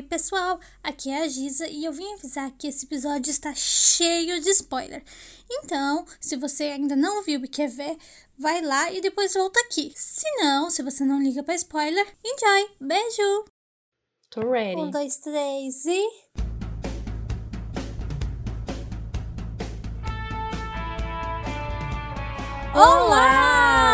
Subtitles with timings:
[0.00, 4.40] Oi, pessoal, aqui é a Giza e eu vim avisar que esse episódio está cheio
[4.40, 5.04] de spoiler.
[5.50, 7.98] Então, se você ainda não viu e quer ver,
[8.38, 9.92] vai lá e depois volta aqui.
[9.94, 12.70] Se não, se você não liga para spoiler, enjoy!
[12.80, 13.44] Beijo!
[14.30, 14.80] Tô ready.
[14.80, 16.02] Um, dois, três e.
[22.74, 23.89] Olá!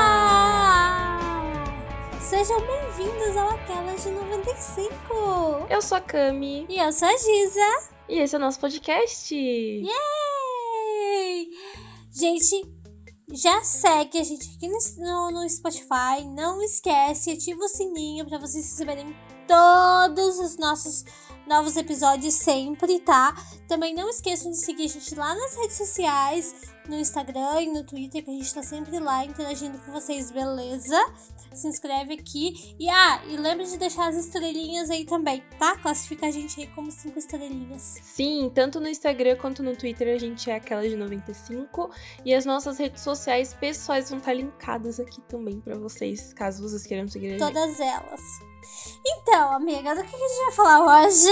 [2.47, 5.67] Sejam bem-vindos ao Aquelas de 95!
[5.69, 6.65] Eu sou a Cami.
[6.69, 7.91] E eu sou a Giza.
[8.09, 9.35] E esse é o nosso podcast.
[9.35, 9.89] Yay!
[12.13, 12.63] Gente,
[13.33, 16.25] já segue a gente aqui no, no Spotify.
[16.37, 19.13] Não esquece, ativa o sininho para vocês receberem
[19.49, 21.05] todos os nossos
[21.47, 23.35] novos episódios sempre, tá?
[23.69, 26.55] Também não esqueçam de seguir a gente lá nas redes sociais,
[26.89, 30.97] no Instagram e no Twitter, que a gente tá sempre lá interagindo com vocês, beleza?
[31.53, 32.75] Se inscreve aqui.
[32.79, 35.77] E ah, e lembra de deixar as estrelinhas aí também, tá?
[35.79, 37.99] Classifica a gente aí como cinco estrelinhas.
[38.03, 41.91] Sim, tanto no Instagram quanto no Twitter a gente é aquela de 95.
[42.25, 46.87] E as nossas redes sociais pessoais vão estar linkadas aqui também para vocês, caso vocês
[46.87, 47.41] queiram seguir a gente.
[47.41, 48.56] Todas elas.
[49.05, 51.29] Então, amiga, do que a gente vai falar hoje?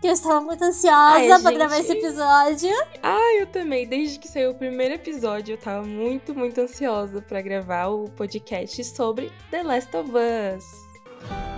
[0.00, 1.54] Que eu estava muito ansiosa Ai, pra gente.
[1.54, 2.70] gravar esse episódio.
[3.02, 3.86] Ah, eu também.
[3.88, 8.84] Desde que saiu o primeiro episódio, eu tava muito, muito ansiosa pra gravar o podcast
[8.84, 11.55] sobre The Last of Us.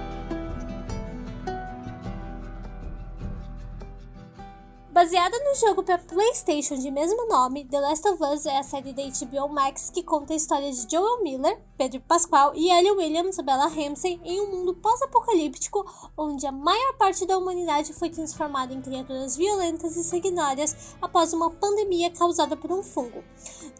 [4.99, 8.93] Baseada no jogo para PlayStation de mesmo nome, The Last of Us é a série
[8.93, 13.37] da HBO Max que conta a história de Joel Miller, Pedro Pascal e Ellie Williams,
[13.37, 18.83] Bella Ramsey, em um mundo pós-apocalíptico onde a maior parte da humanidade foi transformada em
[18.83, 23.23] criaturas violentas e sanguinárias após uma pandemia causada por um fungo.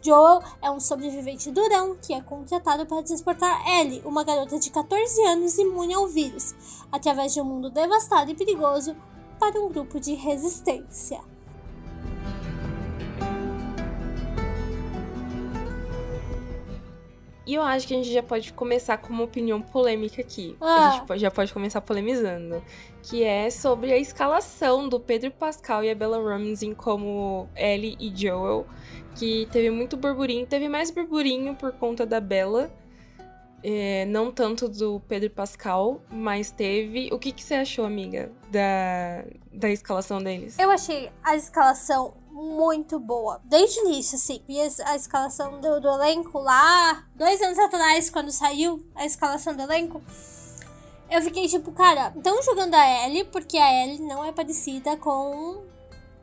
[0.01, 5.21] Joel é um sobrevivente durão que é contratado para transportar Ellie, uma garota de 14
[5.23, 6.55] anos imune ao vírus,
[6.89, 8.95] através de um mundo devastado e perigoso
[9.39, 11.19] para um grupo de resistência.
[17.49, 20.55] E eu acho que a gente já pode começar com uma opinião polêmica aqui.
[20.61, 21.03] Ah.
[21.09, 22.61] A gente já pode começar polemizando.
[23.01, 28.15] Que é sobre a escalação do Pedro Pascal e a Bella Ramsey como Ellie e
[28.15, 28.67] Joel.
[29.15, 30.45] Que teve muito burburinho.
[30.45, 32.71] Teve mais burburinho por conta da Bella.
[33.63, 37.09] É, não tanto do Pedro Pascal, mas teve.
[37.11, 40.57] O que, que você achou, amiga, da, da escalação deles?
[40.59, 43.41] Eu achei a escalação muito boa.
[43.43, 44.41] Desde o início, assim.
[44.65, 49.61] As- a escalação do, do elenco lá, dois anos atrás, quando saiu a escalação do
[49.61, 50.01] elenco.
[51.11, 55.63] Eu fiquei tipo, cara, estão jogando a Ellie, porque a Ellie não é parecida com.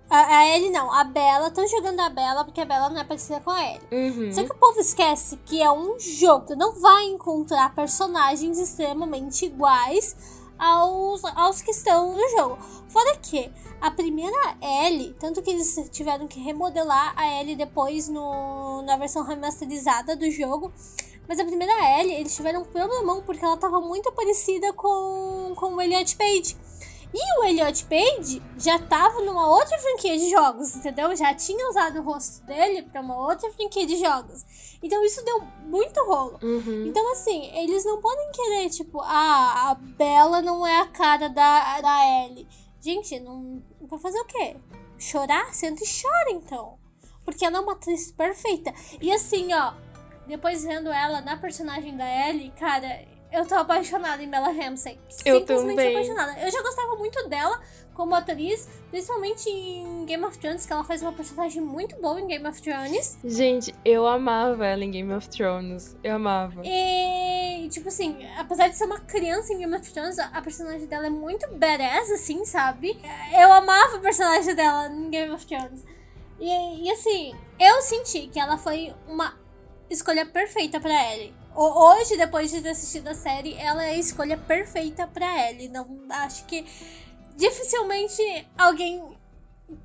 [0.08, 1.48] A, a Ellie não, a Bella.
[1.48, 3.80] Estão jogando a Bella, porque a Bella não é parecida com a Ellie.
[3.90, 4.32] Uhum.
[4.32, 6.46] Só que o povo esquece que é um jogo.
[6.46, 10.16] Tu não vai encontrar personagens extremamente iguais
[10.58, 12.58] aos, aos que estão no jogo.
[12.88, 13.50] Fora que
[13.80, 19.22] a primeira Ellie, tanto que eles tiveram que remodelar a Ellie depois no, na versão
[19.22, 20.72] remasterizada do jogo.
[21.28, 25.74] Mas a primeira Ellie, eles tiveram um problemão porque ela tava muito parecida com, com
[25.74, 26.56] o Elliot Page.
[27.18, 31.16] E o Elliot Page já tava numa outra franquia de jogos, entendeu?
[31.16, 34.44] Já tinha usado o rosto dele pra uma outra franquia de jogos.
[34.82, 36.38] Então isso deu muito rolo.
[36.42, 36.84] Uhum.
[36.86, 41.80] Então, assim, eles não podem querer, tipo, ah, a Bella não é a cara da,
[41.80, 42.46] da Ellie.
[42.82, 43.62] Gente, não.
[43.80, 44.54] Vai fazer o quê?
[44.98, 45.54] Chorar?
[45.54, 46.78] Senta e chora, então.
[47.24, 48.74] Porque ela é uma atriz perfeita.
[49.00, 49.72] E assim, ó,
[50.26, 54.98] depois vendo ela na personagem da Ellie, cara, eu tô apaixonada em Bella Ramsey.
[55.24, 55.94] Eu Simplesmente também.
[55.94, 56.40] apaixonada.
[56.40, 57.60] Eu já gostava muito dela
[57.92, 62.26] como atriz, principalmente em Game of Thrones, que ela faz uma personagem muito boa em
[62.26, 63.18] Game of Thrones.
[63.24, 65.96] Gente, eu amava ela em Game of Thrones.
[66.04, 66.60] Eu amava.
[66.64, 70.86] E, tipo assim, apesar de ser uma criança em Game of Thrones, a a personagem
[70.86, 72.98] dela é muito badass, assim, sabe?
[73.38, 75.82] Eu amava o personagem dela em Game of Thrones.
[76.38, 79.34] E, e assim, eu senti que ela foi uma
[79.88, 81.34] escolha perfeita pra Ellie.
[81.56, 85.68] Hoje, depois de ter assistido a série, ela é a escolha perfeita pra Ellie.
[85.68, 86.64] Não acho que
[87.34, 89.02] dificilmente alguém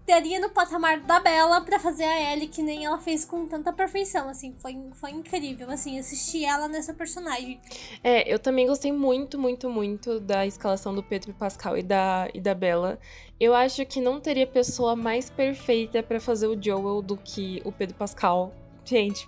[0.05, 3.73] teria no patamar da Bella pra fazer a Ellie que nem ela fez com tanta
[3.73, 7.59] perfeição, assim, foi, foi incrível, assim, assistir ela nessa personagem.
[8.03, 12.39] É, eu também gostei muito, muito, muito da escalação do Pedro Pascal e da, e
[12.39, 12.99] da Bella.
[13.39, 17.71] Eu acho que não teria pessoa mais perfeita pra fazer o Joel do que o
[17.71, 18.53] Pedro Pascal.
[18.85, 19.27] Gente,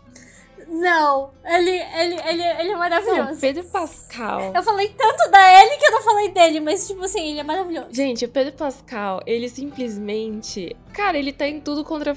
[0.68, 3.32] Não, ele, ele, ele, ele é maravilhoso.
[3.32, 4.52] não, Pedro Pascal.
[4.54, 7.44] Eu falei tanto da Ellie que eu não falei dele, mas, tipo assim, ele é
[7.44, 7.88] maravilhoso.
[7.92, 10.76] Gente, o Pedro Pascal, ele simplesmente.
[10.94, 12.14] Cara, ele tá em tudo contra.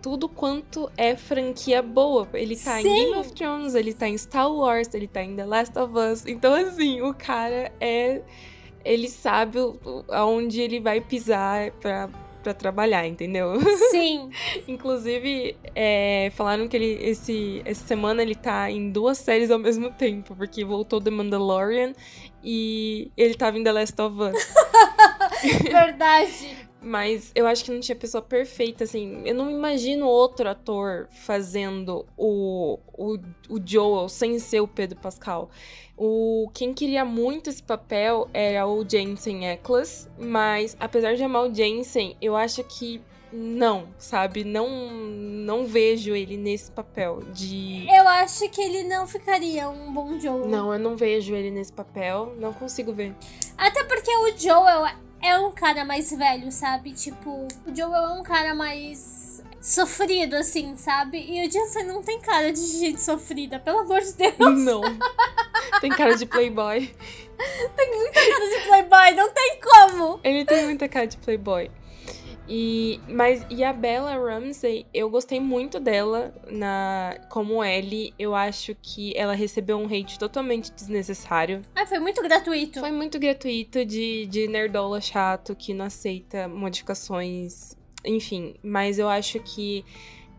[0.00, 2.28] Tudo quanto é franquia boa.
[2.34, 2.92] Ele tá em Sim.
[2.92, 6.26] Game of Thrones, ele tá em Star Wars, ele tá em The Last of Us.
[6.26, 8.20] Então, assim, o cara é.
[8.84, 9.58] ele sabe
[10.08, 12.08] aonde ele vai pisar pra,
[12.42, 13.54] pra trabalhar, entendeu?
[13.90, 14.30] Sim.
[14.68, 19.90] Inclusive, é, falaram que ele, esse, essa semana ele tá em duas séries ao mesmo
[19.90, 21.92] tempo, porque voltou The Mandalorian
[22.42, 24.54] e ele tava em The Last of Us.
[25.62, 26.71] Verdade.
[26.82, 29.22] Mas eu acho que não tinha pessoa perfeita, assim.
[29.24, 33.18] Eu não imagino outro ator fazendo o, o,
[33.48, 35.48] o Joel sem ser o Pedro Pascal.
[35.96, 41.54] O, quem queria muito esse papel era o Jensen Ackles, mas apesar de amar o
[41.54, 43.00] Jensen, eu acho que
[43.32, 44.44] não, sabe?
[44.44, 47.86] Não, não vejo ele nesse papel de.
[47.88, 50.46] Eu acho que ele não ficaria um bom Joel.
[50.46, 52.34] Não, eu não vejo ele nesse papel.
[52.38, 53.14] Não consigo ver.
[53.56, 54.86] Até porque o Joel
[55.22, 56.92] é um cara mais velho, sabe?
[56.92, 61.18] Tipo, o Joel é um cara mais sofrido, assim, sabe?
[61.18, 64.64] E o Jensen não tem cara de gente sofrida, pelo amor de Deus.
[64.64, 64.82] Não.
[65.80, 66.92] Tem cara de playboy.
[67.76, 70.20] tem muita cara de playboy, não tem como.
[70.24, 71.70] Ele tem muita cara de playboy.
[72.54, 78.12] E, mas, e a Bella Ramsey, eu gostei muito dela na como Ellie.
[78.18, 81.62] Eu acho que ela recebeu um hate totalmente desnecessário.
[81.74, 82.78] Ah, foi muito gratuito.
[82.78, 87.74] Foi muito gratuito de, de nerdola chato que não aceita modificações.
[88.04, 89.82] Enfim, mas eu acho que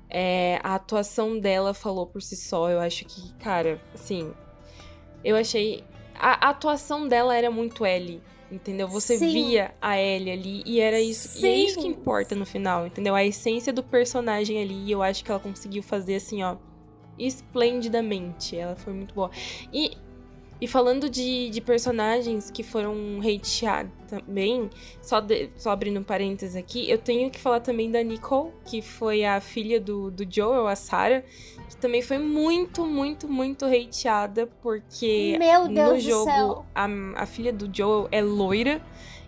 [0.07, 2.69] é, a atuação dela falou por si só.
[2.69, 4.31] Eu acho que, cara, assim.
[5.25, 5.83] Eu achei.
[6.13, 8.21] A, a atuação dela era muito Ellie
[8.55, 8.88] entendeu?
[8.88, 9.31] Você Sim.
[9.31, 13.15] via a Ellie ali e era isso, e é isso que importa no final, entendeu?
[13.15, 16.57] A essência do personagem ali, e eu acho que ela conseguiu fazer assim, ó,
[17.17, 18.55] esplendidamente.
[18.55, 19.31] Ela foi muito boa.
[19.71, 19.97] E
[20.63, 24.69] e falando de, de personagens que foram hateados também,
[25.01, 29.25] só, de, só abrindo parênteses aqui, eu tenho que falar também da Nicole, que foi
[29.25, 31.21] a filha do, do Joel, a Sarah,
[31.75, 35.38] que também foi muito, muito, muito hateada, porque
[35.70, 38.81] no jogo a, a filha do Joel é loira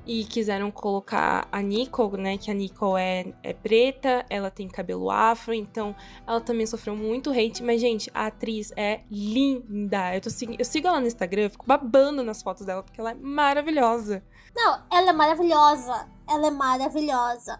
[0.07, 2.37] e quiseram colocar a Nicole, né?
[2.37, 5.95] Que a Nicole é, é preta, ela tem cabelo afro, então
[6.27, 7.63] ela também sofreu muito hate.
[7.63, 10.15] Mas, gente, a atriz é linda.
[10.15, 13.11] Eu, tô, eu sigo ela no Instagram, eu fico babando nas fotos dela, porque ela
[13.11, 14.23] é maravilhosa.
[14.55, 16.14] Não, ela é maravilhosa.
[16.27, 17.59] Ela é maravilhosa.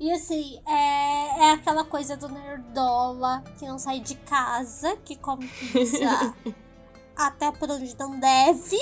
[0.00, 5.48] E assim, é, é aquela coisa do nerdola que não sai de casa, que come
[5.48, 6.34] pizza
[7.16, 8.78] até por onde não deve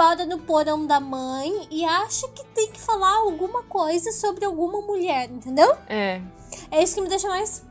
[0.00, 4.80] bora no porão da mãe e acha que tem que falar alguma coisa sobre alguma
[4.80, 5.76] mulher, entendeu?
[5.86, 6.22] É.
[6.70, 7.66] É isso que me deixa mais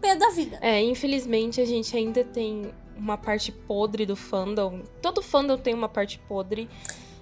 [0.00, 0.58] pé da vida.
[0.60, 4.82] É, infelizmente a gente ainda tem uma parte podre do fandom.
[5.00, 6.68] Todo fandom tem uma parte podre.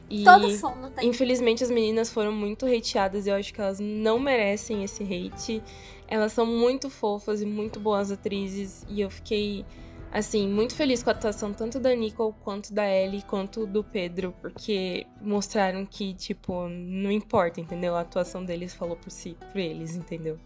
[0.09, 1.09] E Todo fandom tem.
[1.09, 5.63] Infelizmente as meninas foram muito hateadas e eu acho que elas não merecem esse hate.
[6.09, 9.65] Elas são muito fofas e muito boas atrizes e eu fiquei
[10.13, 14.35] assim, muito feliz com a atuação tanto da Nicole quanto da Ellie, quanto do Pedro,
[14.41, 17.95] porque mostraram que, tipo, não importa, entendeu?
[17.95, 20.39] A atuação deles falou por si, por eles, entendeu?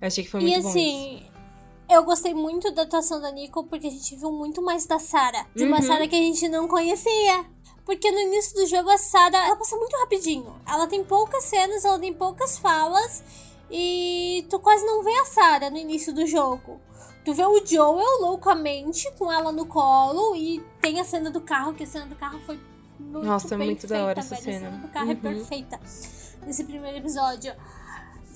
[0.00, 0.68] Eu achei que foi muito e, bom.
[0.68, 1.22] E assim,
[1.90, 5.46] eu gostei muito da atuação da Nicole porque a gente viu muito mais da Sarah,
[5.54, 5.82] de uma uhum.
[5.82, 7.44] Sarah que a gente não conhecia.
[7.88, 10.60] Porque no início do jogo a Sarah, ela passa muito rapidinho.
[10.68, 13.24] Ela tem poucas cenas, ela tem poucas falas
[13.70, 16.78] e tu quase não vê a Sarah no início do jogo.
[17.24, 21.72] Tu vê o Joel loucamente com ela no colo e tem a cena do carro,
[21.72, 22.60] que a cena do carro foi
[23.00, 24.44] muito Nossa, é muito da hora essa velho.
[24.44, 24.68] cena.
[24.68, 25.18] A cena do carro é uhum.
[25.18, 25.80] é perfeita
[26.44, 27.54] nesse primeiro episódio.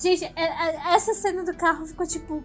[0.01, 2.43] Gente, é, é, essa cena do carro ficou tipo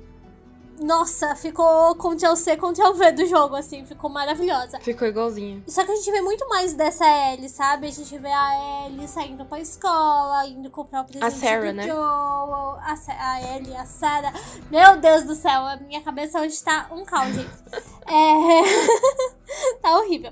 [0.79, 4.79] nossa, ficou Ctrl C, Ctrl V do jogo, assim, ficou maravilhosa.
[4.79, 5.63] Ficou igualzinho.
[5.67, 7.87] Só que a gente vê muito mais dessa Ellie, sabe?
[7.87, 11.73] A gente vê a Ellie saindo pra escola, indo comprar o presente a Sarah, do
[11.73, 11.87] né?
[11.87, 14.33] Joel, a, a Ellie, a Sarah.
[14.69, 17.49] Meu Deus do céu, a minha cabeça hoje tá um caos, gente.
[18.07, 19.81] é...
[19.81, 20.31] tá horrível.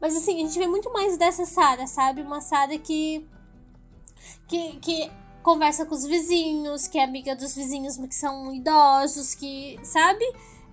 [0.00, 2.22] Mas assim, a gente vê muito mais dessa Sarah, sabe?
[2.22, 3.26] Uma Sarah que...
[4.46, 5.10] Que, que
[5.44, 10.24] conversa com os vizinhos, que é amiga dos vizinhos que são idosos, que, sabe?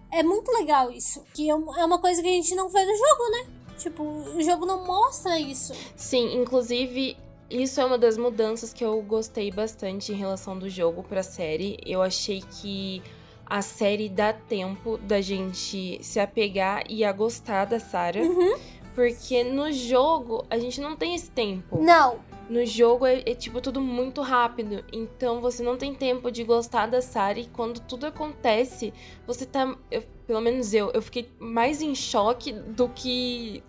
[0.09, 1.23] É muito legal isso.
[1.33, 3.47] Que é, é uma coisa que a gente não vê no jogo, né?
[3.77, 5.73] Tipo, o jogo não mostra isso.
[5.95, 7.17] Sim, inclusive,
[7.49, 11.77] isso é uma das mudanças que eu gostei bastante em relação do jogo pra série.
[11.85, 13.03] Eu achei que
[13.45, 18.21] a série dá tempo da gente se apegar e a gostar da Sarah.
[18.21, 18.57] Uhum.
[18.95, 21.81] Porque no jogo a gente não tem esse tempo.
[21.81, 22.19] Não.
[22.49, 26.85] No jogo é, é, tipo tudo muito rápido, então você não tem tempo de gostar
[26.85, 28.93] da Sarah e quando tudo acontece,
[29.25, 33.63] você tá, eu, pelo menos eu, eu fiquei mais em choque do que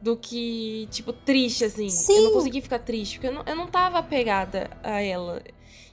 [0.00, 1.88] do que tipo triste assim.
[1.88, 2.16] Sim.
[2.16, 5.42] Eu não consegui ficar triste porque eu não, eu não tava apegada a ela.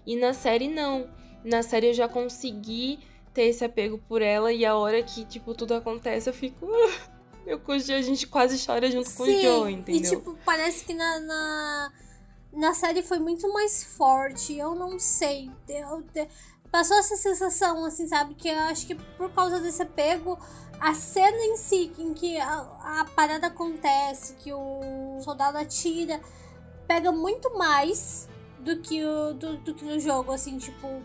[0.06, 1.08] E na série não.
[1.44, 3.00] Na série eu já consegui
[3.34, 6.68] ter esse apego por ela e a hora que tipo tudo acontece eu fico
[7.46, 10.14] Eu com o Joe, a gente quase chora junto Sim, com o Joe, entendeu?
[10.14, 11.92] E, tipo, parece que na, na,
[12.54, 14.58] na série foi muito mais forte.
[14.58, 15.50] Eu não sei.
[15.68, 16.28] Eu, eu,
[16.72, 18.36] passou essa sensação, assim, sabe?
[18.36, 20.38] Que eu acho que por causa desse apego,
[20.80, 26.20] a cena em si, em que a, a parada acontece, que o soldado atira,
[26.88, 28.28] pega muito mais
[28.60, 31.02] do que, o, do, do que no jogo, assim, tipo.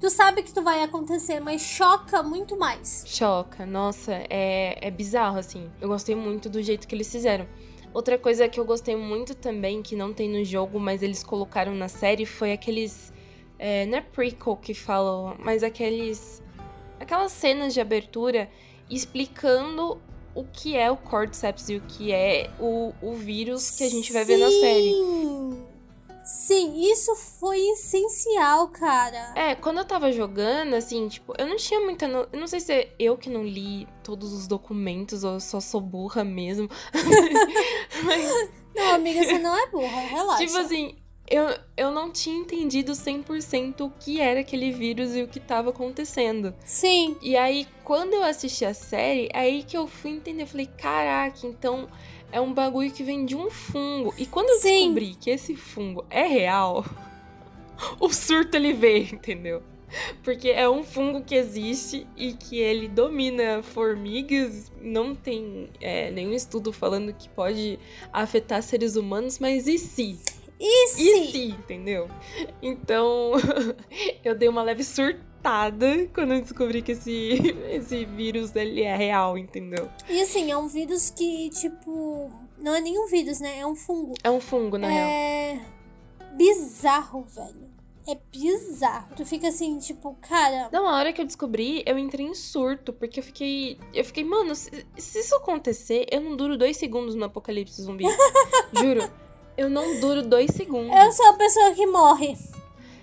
[0.00, 3.04] Tu sabe que tu vai acontecer, mas choca muito mais.
[3.06, 5.70] Choca, nossa, é, é bizarro, assim.
[5.80, 7.46] Eu gostei muito do jeito que eles fizeram.
[7.94, 11.74] Outra coisa que eu gostei muito também, que não tem no jogo, mas eles colocaram
[11.74, 13.12] na série, foi aqueles.
[13.58, 16.42] É, não é prequel que falam, mas aqueles.
[16.98, 18.48] Aquelas cenas de abertura
[18.88, 20.00] explicando
[20.34, 24.12] o que é o Cordyceps e o que é o, o vírus que a gente
[24.12, 25.71] vai ver na série.
[26.32, 29.34] Sim, isso foi essencial, cara.
[29.36, 32.08] É, quando eu tava jogando, assim, tipo, eu não tinha muita.
[32.08, 32.26] No...
[32.32, 35.60] Eu não sei se é eu que não li todos os documentos ou eu só
[35.60, 36.70] sou burra mesmo.
[38.02, 38.50] Mas...
[38.74, 40.46] Não, amiga, você não é burra, relaxa.
[40.46, 40.96] Tipo assim,
[41.28, 45.68] eu, eu não tinha entendido 100% o que era aquele vírus e o que tava
[45.68, 46.54] acontecendo.
[46.64, 47.14] Sim.
[47.20, 50.44] E aí, quando eu assisti a série, aí que eu fui entender.
[50.44, 51.88] Eu falei, caraca, então
[52.32, 54.12] é um bagulho que vem de um fungo.
[54.16, 54.94] E quando eu Sim.
[54.94, 56.84] descobri que esse fungo é real,
[58.00, 59.62] o surto ele veio, entendeu?
[60.24, 64.72] Porque é um fungo que existe e que ele domina formigas.
[64.80, 67.78] Não tem é, nenhum estudo falando que pode
[68.10, 70.18] afetar seres humanos, mas e se?
[70.58, 71.26] E E sim.
[71.30, 72.08] se, entendeu?
[72.62, 73.32] Então,
[74.24, 75.31] eu dei uma leve surtada
[76.14, 77.10] quando eu descobri que esse,
[77.70, 79.88] esse vírus ele é real, entendeu?
[80.08, 82.30] E assim, é um vírus que, tipo.
[82.58, 83.58] Não é nem um vírus, né?
[83.58, 84.14] É um fungo.
[84.22, 85.08] É um fungo, na real.
[85.08, 85.60] É.
[86.36, 87.72] Bizarro, velho.
[88.08, 89.14] É bizarro.
[89.16, 90.68] Tu fica assim, tipo, cara.
[90.72, 93.78] Não, a hora que eu descobri, eu entrei em surto, porque eu fiquei.
[93.92, 98.04] Eu fiquei, mano, se, se isso acontecer, eu não duro dois segundos no apocalipse zumbi.
[98.74, 99.08] Juro.
[99.56, 100.96] Eu não duro dois segundos.
[100.96, 102.36] Eu sou a pessoa que morre.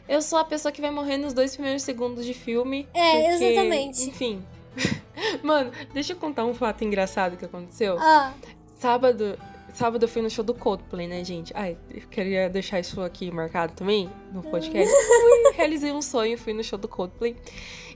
[0.09, 2.87] Eu sou a pessoa que vai morrer nos dois primeiros segundos de filme.
[2.95, 4.09] É, porque, exatamente.
[4.09, 4.43] Enfim.
[5.43, 7.95] Mano, deixa eu contar um fato engraçado que aconteceu.
[7.99, 8.33] Ah,
[8.79, 9.37] Sábado,
[9.73, 11.51] sábado eu fui no show do Coldplay, né, gente?
[11.55, 14.89] Ai, eu queria deixar isso aqui marcado também no podcast.
[14.91, 17.35] Fui, realizei um sonho, fui no show do Coldplay.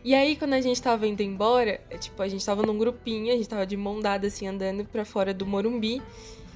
[0.03, 3.34] E aí, quando a gente tava indo embora, é, tipo, a gente tava num grupinho,
[3.34, 6.01] a gente tava de mão dada, assim, andando pra fora do Morumbi.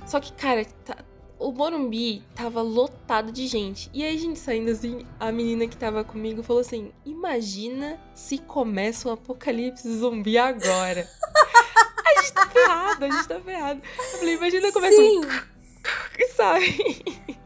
[0.06, 0.98] Só que, cara, tá-
[1.40, 3.90] o Morumbi tava lotado de gente.
[3.94, 8.38] E aí, a gente saindo assim, a menina que tava comigo falou assim: Imagina se
[8.38, 11.08] começa um apocalipse zumbi agora.
[12.06, 13.82] a gente tá ferrado, a gente tá ferrado.
[13.98, 15.20] Eu falei, imagina começa sim.
[15.20, 15.22] um
[16.20, 16.78] e sai.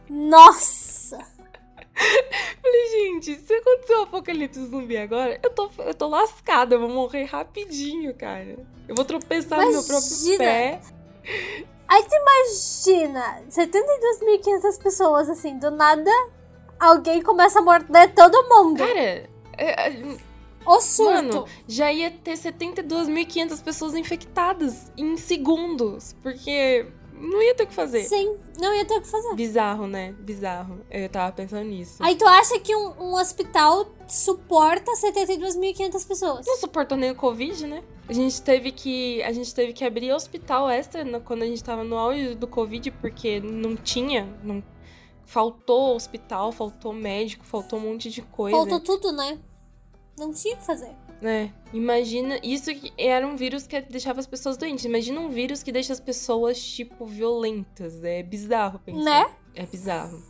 [0.09, 1.19] Nossa.
[2.61, 6.89] Falei, gente, se acontecer um apocalipse zumbi agora, eu tô, eu tô lascada, eu vou
[6.89, 8.57] morrer rapidinho, cara.
[8.87, 10.37] Eu vou tropeçar no meu próprio Imagina.
[10.37, 10.81] pé.
[11.91, 16.09] Aí tu imagina 72.500 pessoas, assim, do nada,
[16.79, 18.77] alguém começa a morder todo mundo.
[18.77, 20.17] Cara, é, é,
[20.65, 21.11] O surto.
[21.11, 27.73] mano, já ia ter 72.500 pessoas infectadas em segundos, porque não ia ter o que
[27.73, 28.05] fazer.
[28.05, 29.35] Sim, não ia ter o que fazer.
[29.35, 30.15] Bizarro, né?
[30.17, 30.79] Bizarro.
[30.89, 31.97] Eu tava pensando nisso.
[31.99, 36.45] Aí tu acha que um, um hospital suporta 72.500 pessoas?
[36.47, 37.83] não suportou nem o Covid, né?
[38.11, 41.63] A gente teve que, a gente teve que abrir hospital extra no- quando a gente
[41.63, 44.61] tava no auge do Covid, porque não tinha, não
[45.25, 48.57] faltou hospital, faltou médico, faltou um monte de coisa.
[48.57, 49.39] Faltou tudo, né?
[50.19, 50.91] Não tinha o que fazer.
[51.21, 51.53] né?
[51.71, 54.83] Imagina, isso que era um vírus que deixava as pessoas doentes.
[54.83, 58.03] Imagina um vírus que deixa as pessoas tipo violentas.
[58.03, 59.03] É bizarro pensar.
[59.03, 59.35] Né?
[59.55, 60.21] É bizarro.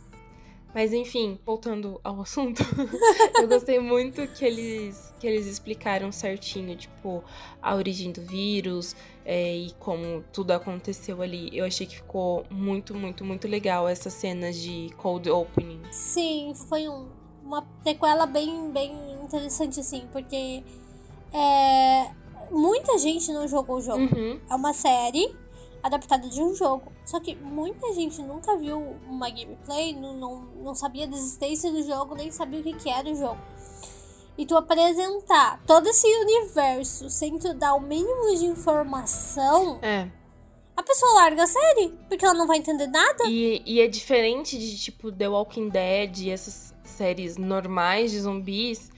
[0.74, 2.62] Mas enfim, voltando ao assunto,
[3.38, 7.22] eu gostei muito que eles, que eles explicaram certinho, tipo,
[7.60, 11.50] a origem do vírus é, e como tudo aconteceu ali.
[11.52, 15.82] Eu achei que ficou muito, muito, muito legal essas cenas de cold opening.
[15.90, 17.08] Sim, foi um-
[17.44, 20.62] uma prequela bem, bem interessante, assim, porque
[21.34, 22.10] é,
[22.50, 24.02] muita gente não jogou o jogo.
[24.02, 24.40] Uhum.
[24.48, 25.34] É uma série
[25.82, 26.91] adaptada de um jogo.
[27.04, 31.82] Só que muita gente nunca viu uma gameplay, não, não, não sabia da existência do
[31.82, 33.40] jogo, nem sabia o que, que era o jogo.
[34.38, 40.08] E tu apresentar todo esse universo sem tu dar o mínimo de informação, É.
[40.76, 43.24] a pessoa larga a série, porque ela não vai entender nada.
[43.26, 48.90] E, e é diferente de, tipo, The Walking Dead e essas séries normais de zumbis,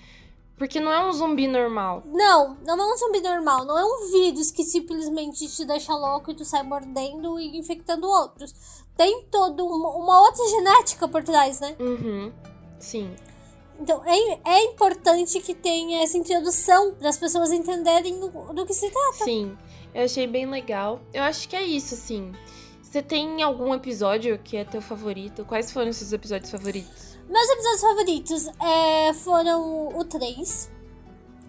[0.57, 2.03] porque não é um zumbi normal.
[2.07, 6.31] Não, não é um zumbi normal, não é um vírus que simplesmente te deixa louco
[6.31, 8.55] e tu sai mordendo e infectando outros.
[8.97, 11.75] Tem toda uma, uma outra genética por trás, né?
[11.81, 12.33] Uhum.
[12.79, 13.15] Sim.
[13.81, 18.73] Então é, é importante que tenha essa introdução para as pessoas entenderem do, do que
[18.73, 19.25] se trata.
[19.25, 19.57] Sim.
[19.93, 21.01] Eu achei bem legal.
[21.13, 22.33] Eu acho que é isso, assim.
[22.83, 25.45] Você tem algum episódio que é teu favorito?
[25.45, 27.14] Quais foram os seus episódios favoritos?
[27.29, 30.71] Meus episódios favoritos é, foram o 3.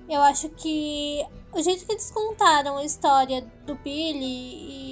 [0.09, 4.84] Eu acho que o jeito que eles contaram a história do Billy e.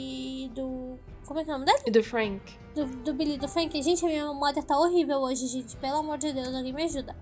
[1.25, 1.91] Como é que é o nome dele?
[1.91, 2.41] Do Frank.
[2.75, 3.81] Do, do Billy do Frank.
[3.81, 5.75] Gente, a minha memória tá horrível hoje, gente.
[5.77, 7.15] Pelo amor de Deus, alguém me ajuda.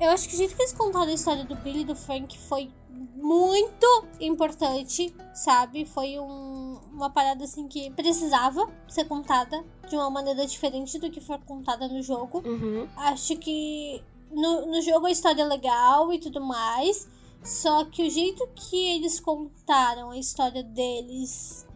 [0.00, 2.38] Eu acho que o jeito que eles contaram a história do Billy e do Frank
[2.38, 2.70] foi
[3.16, 5.84] muito importante, sabe?
[5.84, 11.20] Foi um, uma parada assim que precisava ser contada de uma maneira diferente do que
[11.20, 12.42] foi contada no jogo.
[12.44, 12.88] Uhum.
[12.96, 17.08] Acho que no, no jogo a história é legal e tudo mais.
[17.42, 21.66] Só que o jeito que eles contaram a história deles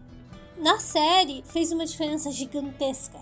[0.60, 3.18] na série fez uma diferença gigantesca.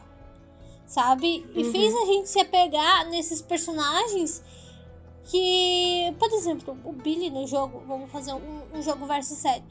[0.86, 1.44] Sabe?
[1.54, 1.72] E Uhum.
[1.72, 4.42] fez a gente se apegar nesses personagens
[5.28, 9.64] que, por exemplo, o Billy no jogo, vamos fazer um, um jogo versus série.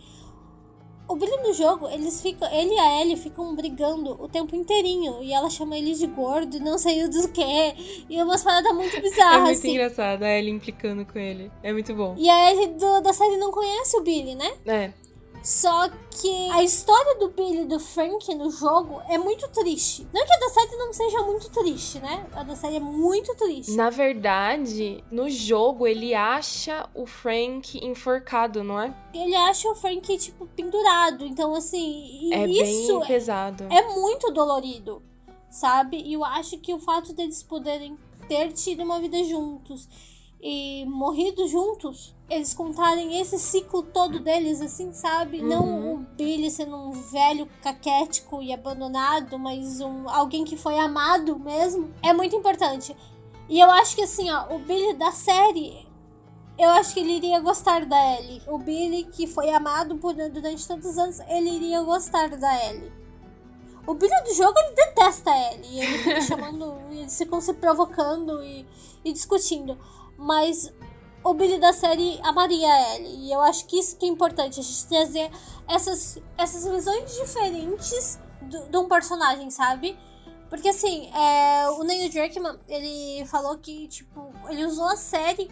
[1.08, 5.22] O Billy no jogo, eles ficam, ele e a Ellie ficam brigando o tempo inteirinho.
[5.22, 8.06] E ela chama ele de gordo e não sei do que.
[8.10, 9.70] E umas paradas muito É bizarras, muito assim.
[9.72, 11.52] engraçado a Ellie implicando com ele.
[11.62, 12.16] É muito bom.
[12.18, 14.52] E a Ellie do- da série não conhece o Billy, né?
[14.66, 14.92] É.
[15.46, 20.08] Só que a história do Billy e do Frank no jogo é muito triste.
[20.12, 22.26] Não que a da série não seja muito triste, né?
[22.34, 23.76] A da série é muito triste.
[23.76, 28.92] Na verdade, no jogo ele acha o Frank enforcado, não é?
[29.14, 31.24] Ele acha o Frank, tipo, pendurado.
[31.24, 33.66] Então, assim, É isso bem pesado.
[33.70, 35.04] é muito dolorido,
[35.48, 36.02] sabe?
[36.02, 37.96] E eu acho que o fato deles poderem
[38.28, 39.88] ter tido uma vida juntos
[40.48, 45.42] e morrido juntos, eles contarem esse ciclo todo deles, assim, sabe?
[45.42, 45.94] Não Uhum.
[45.94, 51.92] o Billy sendo um velho caquético e abandonado, mas um, alguém que foi amado mesmo,
[52.04, 52.96] é muito importante.
[53.50, 55.84] E eu acho que, assim, ó, o Billy da série.
[56.60, 58.44] Eu acho que ele iria gostar da Ellie.
[58.48, 62.94] O Billy, que foi amado por, durante tantos anos, ele iria gostar da Ellie.
[63.88, 65.80] O Billy do jogo, ele detesta a Ellie.
[65.80, 66.76] Ele fica chamando.
[66.92, 68.64] Eles ficam se provocando e,
[69.04, 69.76] e discutindo.
[70.18, 70.74] Mas
[71.24, 73.28] o Billy da série amaria a Ellie.
[73.28, 74.60] E eu acho que isso que é importante.
[74.60, 75.32] A gente trazer
[75.68, 78.20] essas, essas visões diferentes
[78.70, 79.98] de um personagem, sabe?
[80.50, 85.50] Porque assim, é, o Neil Druckmann, ele falou que, tipo, ele usou a série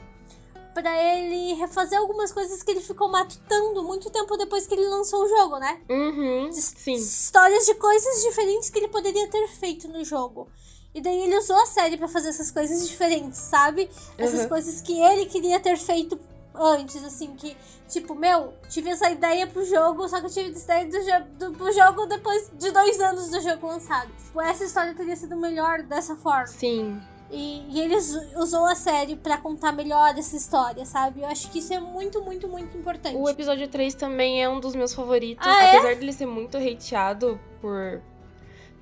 [0.73, 5.23] pra ele refazer algumas coisas que ele ficou matutando muito tempo depois que ele lançou
[5.23, 5.81] o jogo, né?
[5.89, 6.51] Uhum.
[6.51, 6.93] Sim.
[6.93, 10.47] histórias de coisas diferentes que ele poderia ter feito no jogo.
[10.95, 13.89] E daí ele usou a série pra fazer essas coisas diferentes, sabe?
[14.17, 14.49] Essas Uhum.
[14.49, 16.19] coisas que ele queria ter feito
[16.55, 17.57] antes, assim, que,
[17.89, 21.49] tipo, meu, tive essa ideia pro jogo, só que eu tive essa ideia do, jo
[21.51, 24.09] do, pro jogo depois de dois anos do jogo lançado.
[24.23, 26.45] Tipo, essa história teria sido melhor dessa forma.
[26.45, 27.01] Sim.
[27.31, 31.21] E, e ele us- usou a série pra contar melhor essa história, sabe?
[31.21, 33.15] Eu acho que isso é muito, muito, muito importante.
[33.15, 35.47] O episódio 3 também é um dos meus favoritos.
[35.47, 35.77] Ah, é?
[35.77, 37.99] apesar dele ser muito hateado por.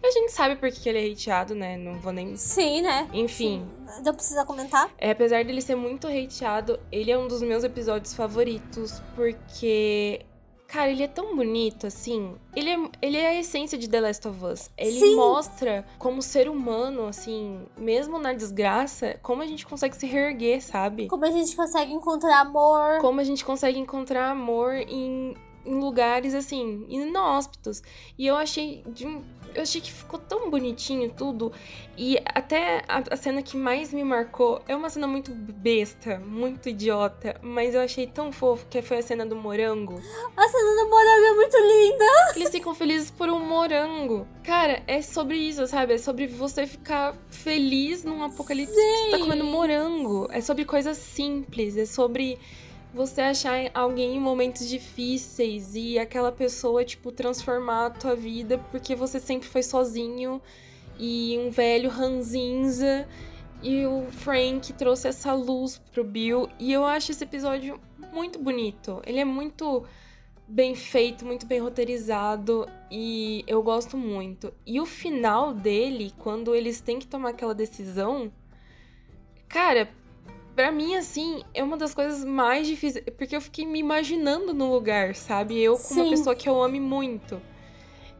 [0.03, 1.77] A gente sabe por que que ele é hateado, né?
[1.77, 2.35] Não vou nem.
[2.35, 3.07] Sim, né?
[3.13, 3.65] Enfim.
[3.87, 4.03] Sim.
[4.03, 4.89] Não precisa comentar.
[4.97, 10.25] É, apesar dele ser muito hateado, ele é um dos meus episódios favoritos, porque.
[10.67, 12.33] Cara, ele é tão bonito, assim.
[12.55, 14.69] Ele é, ele é a essência de The Last of Us.
[14.77, 15.15] Ele Sim.
[15.17, 21.07] mostra como ser humano, assim, mesmo na desgraça, como a gente consegue se reerguer, sabe?
[21.09, 22.99] Como a gente consegue encontrar amor.
[23.01, 25.35] Como a gente consegue encontrar amor em,
[25.65, 27.81] em lugares, assim, inóspitos.
[28.17, 29.21] E eu achei de um-
[29.53, 31.51] Eu achei que ficou tão bonitinho tudo.
[31.97, 36.69] E até a, a cena que mais me marcou é uma cena muito besta, muito
[36.69, 39.95] idiota, mas eu achei tão fofo que foi a cena do morango.
[40.35, 42.05] A cena do morango é muito linda.
[42.35, 44.27] Eles ficam felizes por um morango.
[44.43, 45.93] Cara, é sobre isso, sabe?
[45.93, 49.23] É sobre você ficar feliz num apocalipse que você tá Sim.
[49.23, 50.27] comendo morango.
[50.31, 52.39] É sobre coisas simples, é sobre
[52.93, 58.95] você achar alguém em momentos difíceis e aquela pessoa, tipo, transformar a tua vida porque
[58.95, 60.41] você sempre foi sozinho
[60.99, 63.08] e um velho ranzinza.
[63.63, 66.49] E o Frank trouxe essa luz pro Bill.
[66.60, 67.80] E eu acho esse episódio
[68.12, 69.01] muito bonito.
[69.06, 69.86] Ele é muito
[70.47, 74.54] bem feito, muito bem roteirizado e eu gosto muito.
[74.65, 78.32] E o final dele, quando eles têm que tomar aquela decisão,
[79.47, 79.89] cara,
[80.55, 84.71] pra mim assim, é uma das coisas mais difíceis, porque eu fiquei me imaginando no
[84.71, 85.59] lugar, sabe?
[85.59, 86.09] Eu com uma Sim.
[86.09, 87.41] pessoa que eu ame muito.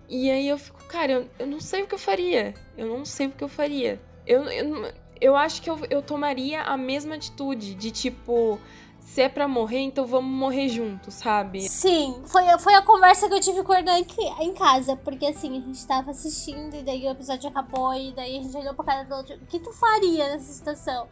[0.10, 2.54] E aí eu fico, cara, eu, eu não sei o que eu faria.
[2.78, 4.02] Eu não sei o que eu faria.
[4.28, 4.91] Eu, eu,
[5.22, 8.60] eu acho que eu, eu tomaria a mesma atitude de tipo,
[9.00, 11.62] se é pra morrer, então vamos morrer juntos, sabe?
[11.62, 14.00] Sim, foi, foi a conversa que eu tive com o Hernan
[14.39, 14.98] em casa.
[14.98, 17.94] Porque assim, a gente tava assistindo e daí o episódio acabou.
[17.94, 19.36] E daí a gente olhou pra cara do outro.
[19.36, 21.08] O que tu faria nessa situação?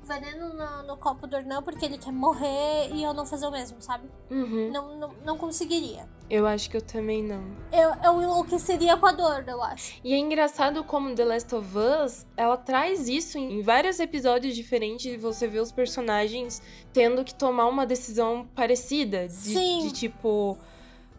[0.10, 3.52] veneno no, no copo do Hernan porque ele quer morrer e eu não fazer o
[3.52, 4.10] mesmo, sabe?
[4.32, 4.72] Uhum.
[4.72, 6.10] Não, não, não conseguiria.
[6.28, 7.44] Eu acho que eu também não.
[7.72, 10.00] Eu, eu enlouqueceria com a dor, eu acho.
[10.04, 15.06] E é engraçado como The Last of Us, ela traz isso em vários episódios diferentes
[15.06, 19.28] e você vê os personagens tendo que tomar uma decisão parecida.
[19.28, 19.80] De, Sim.
[19.88, 20.58] de tipo.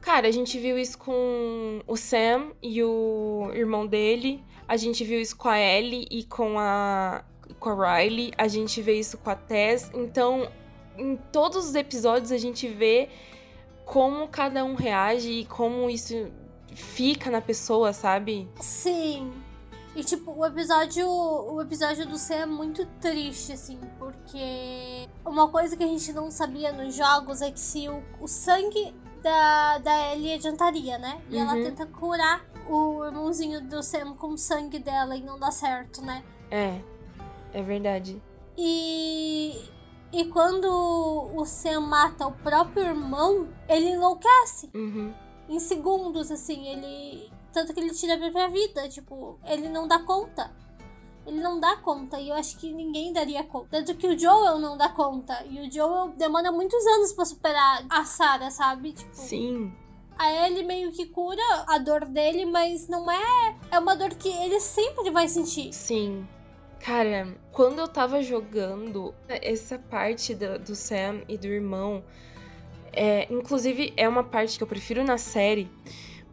[0.00, 4.42] Cara, a gente viu isso com o Sam e o irmão dele.
[4.66, 7.22] A gente viu isso com a Ellie e com a
[7.58, 9.90] com a Riley, a gente vê isso com a Tess.
[9.94, 10.48] Então,
[10.96, 13.08] em todos os episódios a gente vê
[13.84, 16.30] como cada um reage e como isso
[16.74, 18.48] fica na pessoa, sabe?
[18.60, 19.32] Sim.
[19.96, 25.76] E tipo, o episódio, o episódio do C é muito triste assim, porque uma coisa
[25.76, 30.12] que a gente não sabia nos jogos é que se o, o sangue da, da
[30.12, 31.20] Ellie adiantaria, né?
[31.28, 31.42] E uhum.
[31.42, 36.00] ela tenta curar o irmãozinho do Sam com o sangue dela e não dá certo,
[36.02, 36.22] né?
[36.50, 36.80] É.
[37.52, 38.20] É verdade.
[38.56, 39.68] E.
[40.12, 40.66] E quando
[41.34, 44.68] o Sam mata o próprio irmão, ele enlouquece.
[44.74, 45.14] Uhum.
[45.48, 47.30] Em segundos, assim, ele.
[47.52, 48.88] Tanto que ele tira a própria vida.
[48.88, 50.52] Tipo, ele não dá conta.
[51.26, 52.18] Ele não dá conta.
[52.18, 53.68] E eu acho que ninguém daria conta.
[53.70, 55.44] Tanto que o Joel não dá conta.
[55.48, 58.92] E o Joel demora muitos anos para superar a Sarah, sabe?
[58.92, 59.72] Tipo, Sim.
[60.18, 63.56] A ele meio que cura a dor dele, mas não é.
[63.70, 65.72] É uma dor que ele sempre vai sentir.
[65.72, 66.26] Sim.
[66.80, 72.02] Cara, quando eu tava jogando essa parte do, do Sam e do irmão,
[72.92, 75.70] é, inclusive é uma parte que eu prefiro na série,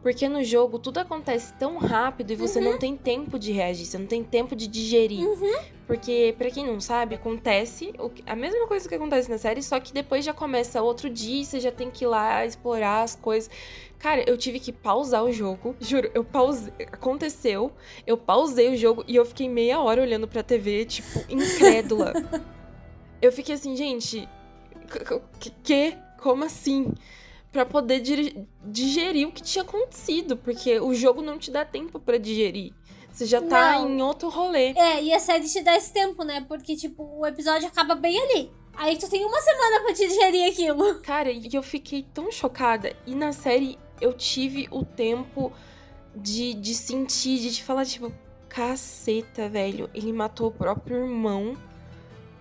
[0.02, 2.72] porque no jogo tudo acontece tão rápido e você uhum.
[2.72, 5.26] não tem tempo de reagir, você não tem tempo de digerir.
[5.26, 5.78] Uhum.
[5.86, 7.94] Porque, para quem não sabe, acontece
[8.26, 11.44] a mesma coisa que acontece na série, só que depois já começa outro dia e
[11.46, 13.50] você já tem que ir lá explorar as coisas.
[13.98, 15.74] Cara, eu tive que pausar o jogo.
[15.80, 16.72] Juro, eu pausei.
[16.92, 17.72] Aconteceu.
[18.06, 22.12] Eu pausei o jogo e eu fiquei meia hora olhando pra TV, tipo, incrédula.
[23.20, 24.28] eu fiquei assim, gente.
[25.62, 25.96] Que?
[26.18, 26.92] Como assim?
[27.50, 28.00] Pra poder
[28.64, 30.36] digerir o que tinha acontecido.
[30.36, 32.72] Porque o jogo não te dá tempo para digerir.
[33.10, 33.90] Você já tá não.
[33.90, 34.72] em outro rolê.
[34.76, 36.44] É, e a série te dá esse tempo, né?
[36.46, 38.52] Porque, tipo, o episódio acaba bem ali.
[38.74, 41.00] Aí tu tem uma semana pra te digerir aquilo.
[41.02, 42.94] Cara, e eu fiquei tão chocada.
[43.04, 45.52] E na série eu tive o tempo
[46.14, 48.12] de, de sentir, de te falar, tipo,
[48.48, 49.90] caceta, velho.
[49.92, 51.56] Ele matou o próprio irmão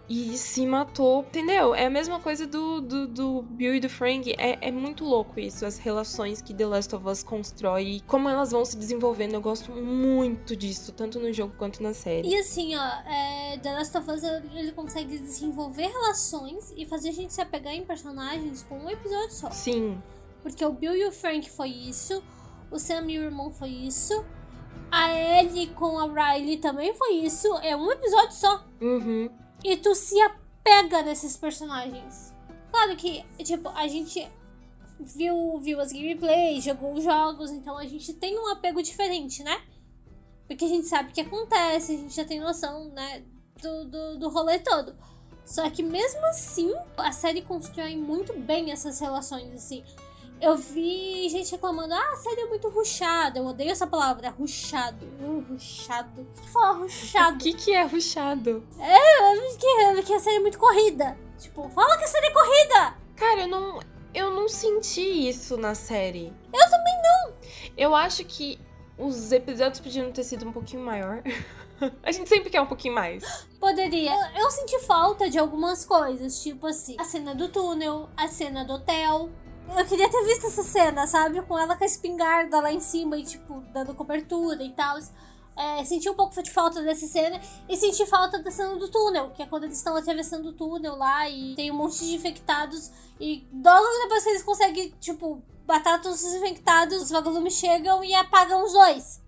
[0.10, 1.76] e se matou, entendeu?
[1.76, 4.34] É a mesma coisa do, do, do Bill e do Frank.
[4.38, 8.30] É, é muito louco isso, as relações que The Last of Us constrói e como
[8.30, 9.34] elas vão se desenvolvendo.
[9.34, 12.30] Eu gosto muito disso, tanto no jogo quanto na série.
[12.30, 17.14] E assim, ó, é, The Last of Us ele consegue desenvolver relações e fazer a
[17.14, 19.52] gente se apegar em personagens com um episódio só.
[19.52, 20.02] Sim.
[20.42, 22.24] Porque o Bill e o Frank foi isso,
[22.72, 24.26] o Sam e o irmão foi isso,
[24.90, 27.48] a Ellie com a Riley também foi isso.
[27.58, 28.66] É um episódio só.
[28.80, 29.30] Uhum.
[29.64, 32.34] E tu se apega nesses personagens.
[32.72, 34.28] Claro que, tipo, a gente
[35.00, 39.62] viu, viu as gameplays, jogou os jogos, então a gente tem um apego diferente, né?
[40.48, 43.24] Porque a gente sabe o que acontece, a gente já tem noção, né,
[43.62, 44.96] do, do, do rolê todo.
[45.46, 49.84] Só que mesmo assim, a série constrói muito bem essas relações, assim.
[50.40, 53.40] Eu vi gente reclamando, ah, a série é muito ruchada.
[53.40, 55.06] Eu odeio essa palavra, ruchado.
[55.20, 56.22] Uh, ruchado.
[56.22, 57.36] O que fala ruchado?
[57.36, 58.68] O que, que é ruchado?
[58.80, 61.18] É, que, que a série é muito corrida.
[61.38, 62.98] Tipo, fala que a série é corrida!
[63.16, 63.80] Cara, eu não,
[64.14, 66.34] eu não senti isso na série.
[66.54, 67.34] Eu também não!
[67.76, 68.60] Eu acho que
[68.98, 71.22] os episódios podiam ter sido um pouquinho maior.
[72.02, 73.24] A gente sempre quer um pouquinho mais.
[73.60, 74.12] Poderia.
[74.12, 78.66] Eu, eu, senti falta de algumas coisas, tipo assim, a cena do túnel, a cena
[78.66, 79.30] do hotel.
[79.76, 81.42] Eu queria ter visto essa cena, sabe?
[81.42, 84.98] Com ela com a espingarda lá em cima e, tipo, dando cobertura e tal.
[85.58, 89.32] É, senti um pouco de falta dessa cena e senti falta da cena do túnel,
[89.32, 92.92] que é quando eles estão atravessando o túnel lá e tem um monte de infectados.
[93.20, 98.14] E logo depois que eles conseguem, tipo, mataram todos os infectados, os vagalumes chegam e
[98.14, 99.20] apagam os dois.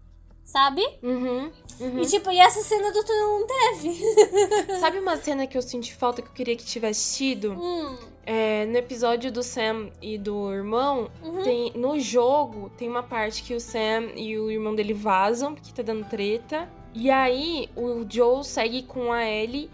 [0.45, 0.81] Sabe?
[1.03, 1.99] Uhum, uhum.
[1.99, 3.99] E tipo, e essa cena do túnel não teve.
[4.79, 7.53] Sabe uma cena que eu senti falta que eu queria que tivesse tido?
[7.53, 7.97] hum,
[8.31, 11.41] É, no episódio do Sam e do irmão, uhum.
[11.41, 15.73] tem, no jogo tem uma parte que o Sam e o irmão dele vazam, porque
[15.73, 16.69] tá dando treta.
[16.93, 19.67] E aí o Joe segue com a Ellie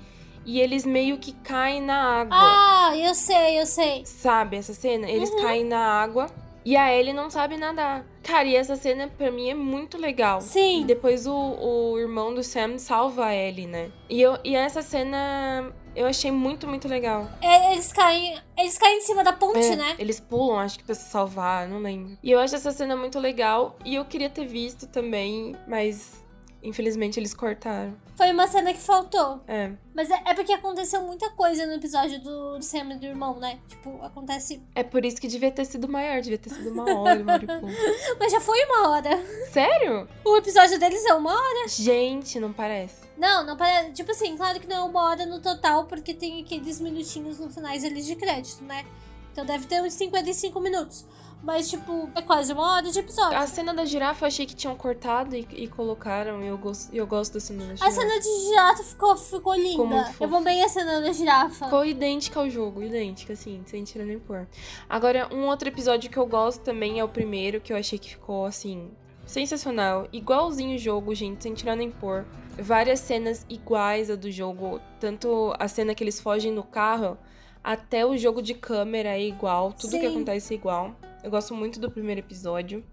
[0.45, 2.37] e eles meio que caem na água.
[2.39, 4.05] Ah, eu sei, eu sei.
[4.05, 5.09] Sabe essa cena?
[5.09, 5.41] Eles Uhum.
[5.41, 6.27] caem na água
[6.63, 8.05] e a Ellie não sabe nadar.
[8.23, 10.39] Cara, e essa cena pra mim é muito legal.
[10.39, 10.83] Sim.
[10.83, 13.91] E depois o, o irmão do Sam salva a Ellie, né?
[14.09, 17.29] E, eu, e essa cena eu achei muito, muito legal.
[17.41, 18.37] É, Eles caem.
[18.57, 19.95] Eles caem em cima da ponte, É, né?
[19.99, 22.17] Eles pulam, acho que pra se salvar, não lembro.
[22.23, 23.77] E eu acho essa cena muito legal.
[23.85, 26.23] E eu queria ter visto também, mas
[26.67, 27.95] infelizmente eles cortaram.
[28.15, 29.41] Foi uma cena que faltou.
[29.47, 29.71] É.
[29.93, 33.59] Mas é, é porque aconteceu muita coisa no episódio do, Sam e do irmão, né?
[33.67, 34.61] Tipo, acontece.
[34.73, 37.43] É por isso que devia ter sido maior, devia ter sido uma hora, uma hora
[37.43, 37.67] e pouco.
[38.19, 39.09] Mas já foi uma hora.
[39.51, 40.07] Sério?
[40.23, 41.67] O episódio deles é uma hora.
[41.67, 43.05] Gente, não parece.
[43.17, 43.91] Não, não parece.
[43.91, 47.49] Tipo assim, claro que não é uma hora no total, porque tem aqueles minutinhos no
[47.49, 48.85] finais ali de crédito, né?
[49.31, 51.05] Então deve ter uns 55 minutos.
[51.43, 53.37] Mas, tipo, é quase uma hora de episódio.
[53.37, 56.41] A cena da girafa eu achei que tinham cortado e, e colocaram.
[56.41, 57.91] E eu, gosto, eu gosto da cena da A girafa.
[57.91, 59.83] cena de girafa ficou, ficou linda.
[59.83, 61.65] muito eu vou bem a cena da girafa.
[61.65, 64.47] Ficou idêntica ao jogo, idêntica, assim, sem tirar nem pôr.
[64.89, 68.09] Agora, um outro episódio que eu gosto também é o primeiro, que eu achei que
[68.09, 68.89] ficou, assim,
[69.25, 70.07] sensacional.
[70.11, 72.25] Igualzinho o jogo, gente, sem tirar nem pôr.
[72.57, 74.79] Várias cenas iguais a do jogo.
[74.99, 77.17] Tanto a cena que eles fogem no carro,
[77.63, 79.73] até o jogo de câmera é igual.
[79.73, 80.07] Tudo que Sim.
[80.07, 80.95] acontece é igual.
[81.25, 82.85] Eu gosto muito do primeiro episódio.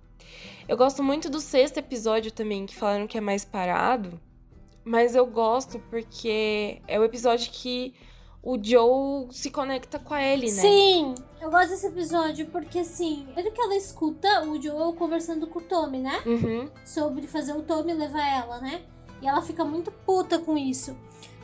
[0.66, 4.18] Eu gosto muito do sexto episódio também, que falaram que é mais parado.
[4.82, 7.94] Mas eu gosto porque é o episódio que
[8.42, 10.62] o Joe se conecta com a Ellie, né?
[10.62, 15.58] Sim, eu gosto desse episódio porque, assim, primeiro que ela escuta o Joel conversando com
[15.58, 16.22] o Tommy, né?
[16.24, 16.70] Uhum.
[16.86, 18.80] Sobre fazer o Tommy levar ela, né?
[19.20, 20.96] E ela fica muito puta com isso.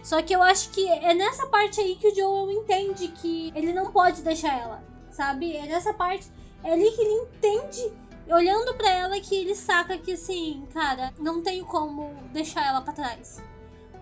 [0.02, 3.74] Só que eu acho que é nessa parte aí que o Joel entende que ele
[3.74, 5.54] não pode deixar ela, sabe?
[5.54, 6.32] É nessa parte,
[6.64, 7.92] é ali que ele entende,
[8.28, 12.92] olhando pra ela, que ele saca que, assim, cara, não tenho como deixar ela pra
[12.92, 13.42] trás.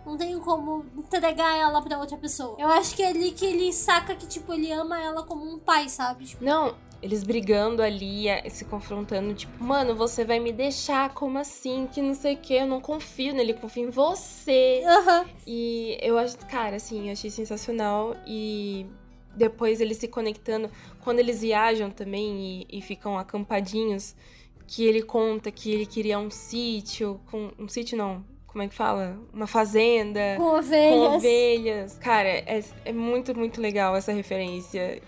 [0.05, 2.55] Não tenho como entregar ela pra outra pessoa.
[2.59, 5.59] Eu acho que é ali que ele saca que, tipo, ele ama ela como um
[5.59, 6.27] pai, sabe?
[6.27, 11.13] Tipo, Não, eles brigando ali, se confrontando, tipo, mano, você vai me deixar?
[11.13, 11.89] Como assim?
[11.93, 14.83] Que não sei o que, eu não confio nele, confio em você.
[14.87, 15.27] aham.
[15.45, 18.17] E eu acho, cara, assim, eu achei sensacional.
[18.25, 18.87] E
[19.37, 20.71] depois eles se conectando,
[21.03, 24.15] quando eles viajam também e, e ficam acampadinhos,
[24.67, 27.53] que ele conta que ele queria um sítio, com.
[27.59, 29.19] Um sítio não, como é que fala?
[29.33, 30.21] Uma fazenda.
[30.39, 31.15] Com Com ovelhas.
[31.15, 31.99] ovelhas.
[31.99, 35.01] Cara, é, é muito, muito legal essa referência.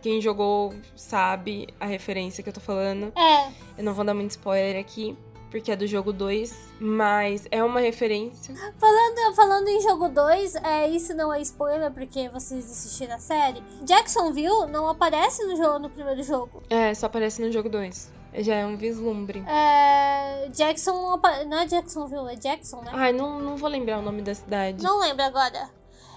[0.00, 3.12] Quem jogou sabe a referência que eu tô falando.
[3.16, 5.16] É, Eu não vou dar muito spoiler aqui,
[5.54, 8.52] porque é do jogo 2, mas é uma referência.
[8.76, 13.62] Falando, falando em jogo 2, é, isso não é spoiler porque vocês assistiram a série.
[13.84, 16.60] Jacksonville não aparece no, jogo, no primeiro jogo.
[16.68, 18.12] É, só aparece no jogo 2.
[18.38, 19.44] Já é um vislumbre.
[19.46, 22.90] É, Jackson não, é Jacksonville, é Jackson, né?
[22.92, 24.82] Ai, não, não vou lembrar o nome da cidade.
[24.82, 25.70] Não lembro agora.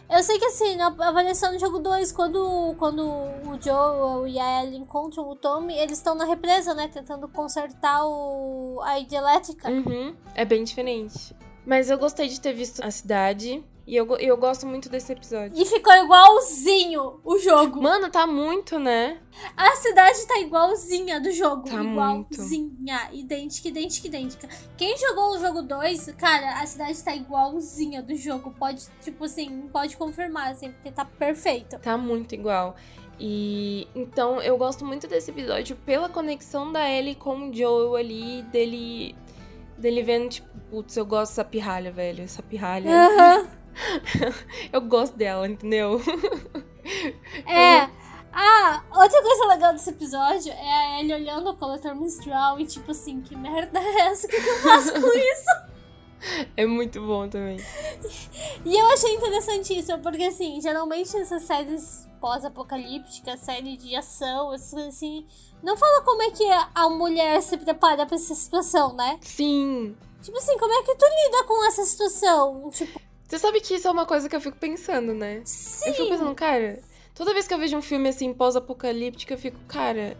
[0.09, 4.63] Eu sei que assim, na- apareceu no jogo 2, quando, quando o Joel e a
[4.63, 6.87] Ellie encontram o Tommy, eles estão na represa, né?
[6.87, 9.69] Tentando consertar o, a hidrelétrica.
[9.69, 11.35] Uhum, é bem diferente.
[11.65, 13.61] Mas eu gostei de ter visto a cidade.
[13.87, 15.57] E eu, eu gosto muito desse episódio.
[15.57, 17.81] E ficou igualzinho o jogo.
[17.81, 19.17] Mano, tá muito, né?
[19.55, 21.69] A cidade tá igualzinha do jogo.
[21.69, 23.09] Tá igualzinha.
[23.13, 24.49] Idêntica, idêntica, idêntica.
[24.75, 28.53] Quem jogou o jogo 2, cara, a cidade tá igualzinha do jogo.
[28.59, 31.79] Pode, tipo assim, pode confirmar, assim, porque tá perfeito.
[31.79, 32.75] Tá muito igual.
[33.17, 38.43] E então eu gosto muito desse episódio pela conexão da Ellie com o Joel ali,
[38.51, 39.15] dele
[39.77, 42.89] dele vendo tipo, putz, eu gosto dessa pirralha, velho, essa pirralha.
[42.89, 43.47] Aham.
[44.71, 46.01] Eu gosto dela, entendeu?
[47.45, 47.89] É.
[48.31, 52.91] Ah, outra coisa legal desse episódio é a Ellie olhando o coletor menstrual e tipo
[52.91, 54.25] assim, que merda é essa?
[54.25, 55.67] O que, que eu faço com isso?
[56.55, 57.57] É muito bom também.
[58.63, 65.25] E eu achei interessantíssimo, porque assim, geralmente essas séries pós-apocalípticas, série de ação, assim,
[65.61, 69.19] não fala como é que a mulher se prepara pra essa situação, né?
[69.21, 69.95] Sim.
[70.21, 72.69] Tipo assim, como é que tu lida com essa situação?
[72.71, 75.41] Tipo, Você sabe que isso é uma coisa que eu fico pensando, né?
[75.43, 75.89] sim.
[75.89, 76.79] Eu fico pensando, cara,
[77.13, 80.15] toda vez que eu vejo um filme assim pós-apocalíptico, eu fico, cara,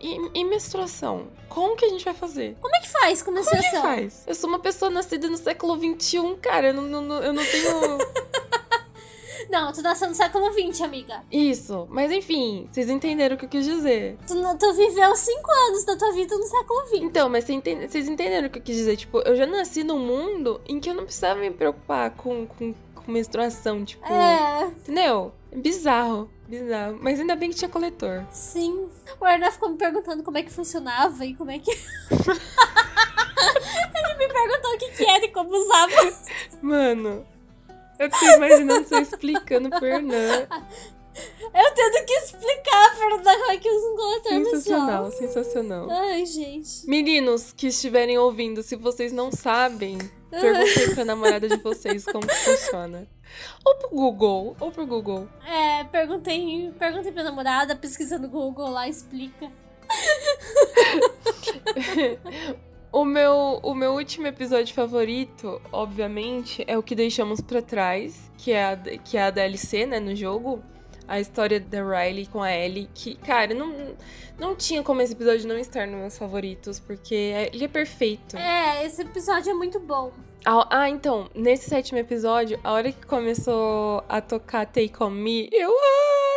[0.00, 1.28] e, e menstruação?
[1.48, 2.56] Como que a gente vai fazer?
[2.60, 3.82] Como é que faz com Como que menstruação?
[3.82, 4.24] faz?
[4.26, 6.68] Eu sou uma pessoa nascida no século XXI, cara.
[6.68, 7.70] Eu não- não- eu não tenho.
[9.50, 11.24] Não, tu nasceu no século XX, amiga.
[11.30, 14.16] Isso, mas enfim, vocês entenderam o que eu quis dizer.
[14.26, 17.02] Tu, tu viveu cinco anos da tua vida no século XX.
[17.02, 18.96] Então, mas vocês entenderam o que eu quis dizer?
[18.96, 22.72] Tipo, eu já nasci num mundo em que eu não precisava me preocupar com, com,
[22.94, 24.06] com menstruação, tipo.
[24.06, 24.66] É.
[24.66, 25.32] Entendeu?
[25.52, 26.96] Bizarro, bizarro.
[27.00, 28.24] Mas ainda bem que tinha coletor.
[28.30, 28.88] Sim.
[29.20, 31.70] O Arna ficou me perguntando como é que funcionava e como é que.
[33.94, 36.16] Ele me perguntou o que, que era e como usava.
[36.62, 37.26] Mano,
[38.00, 40.48] eu tô imaginando você explicando pro Hernan.
[41.52, 45.90] Eu tendo que explicar pra Fernanda como é que um coletor Sensacional, sensacional.
[45.90, 46.86] Ai, gente.
[46.86, 49.98] Meninos que estiverem ouvindo, se vocês não sabem,
[50.30, 53.06] perguntem pra namorada de vocês como que funciona.
[53.64, 55.28] Ou pro Google, ou pro Google.
[55.46, 59.50] É, perguntei, perguntei pra namorada, pesquisa no Google lá, explica.
[62.92, 68.50] O meu, o meu último episódio favorito, obviamente, é o que deixamos pra trás, que
[68.50, 70.60] é a, que é a DLC, né, no jogo.
[71.06, 73.94] A história da Riley com a Ellie, que, cara, não,
[74.38, 78.36] não tinha como esse episódio não estar nos meus favoritos, porque é- ele é perfeito.
[78.36, 80.12] É, esse episódio é muito bom.
[80.44, 85.48] Ah, ah, então, nesse sétimo episódio, a hora que começou a tocar Take On Me,
[85.52, 85.70] eu.
[85.70, 86.29] Ai!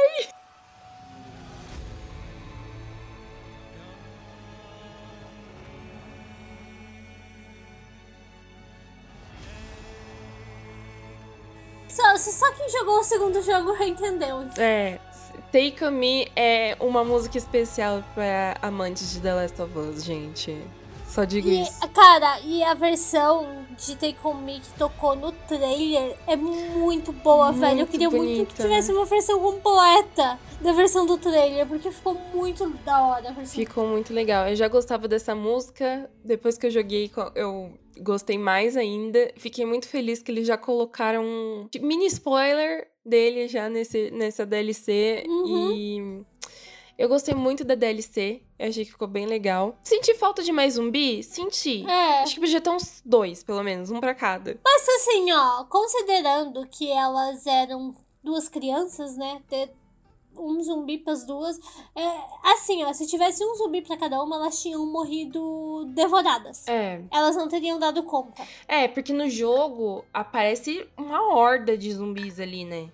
[11.93, 14.45] Só, só quem jogou o segundo jogo entendeu.
[14.57, 14.99] É.
[15.51, 20.57] Take On Me é uma música especial pra amantes de The Last of Us, gente.
[21.07, 21.87] Só digo E, isso.
[21.89, 27.51] cara, e a versão de Take On Me que tocou no trailer é muito boa,
[27.51, 27.81] Muito velho.
[27.81, 32.15] Eu queria muito bonita, que tivesse uma versão completa da versão do trailer, porque ficou
[32.33, 33.53] muito da hora a versão.
[33.53, 34.47] Ficou muito legal.
[34.47, 36.09] Eu já gostava dessa música.
[36.25, 39.31] Depois que eu joguei, eu gostei mais ainda.
[39.37, 45.23] Fiquei muito feliz que eles já colocaram um mini spoiler dele já nesse, nessa DLC.
[45.27, 45.71] Uhum.
[45.75, 46.25] E
[46.97, 48.41] eu gostei muito da DLC.
[48.57, 49.77] Eu achei que ficou bem legal.
[49.83, 51.23] Senti falta de mais zumbi?
[51.23, 51.85] Senti.
[51.89, 54.59] É, Acho que podia ter uns dois, pelo menos, um pra cada.
[54.63, 59.41] mas assim, ó, considerando que elas eram duas crianças, né?
[60.37, 61.59] Um zumbi pras duas.
[61.95, 66.67] É, assim, ó, se tivesse um zumbi pra cada uma, elas tinham morrido devoradas.
[66.67, 67.01] É.
[67.11, 68.41] Elas não teriam dado conta.
[68.67, 72.89] É, porque no jogo aparece uma horda de zumbis ali, né?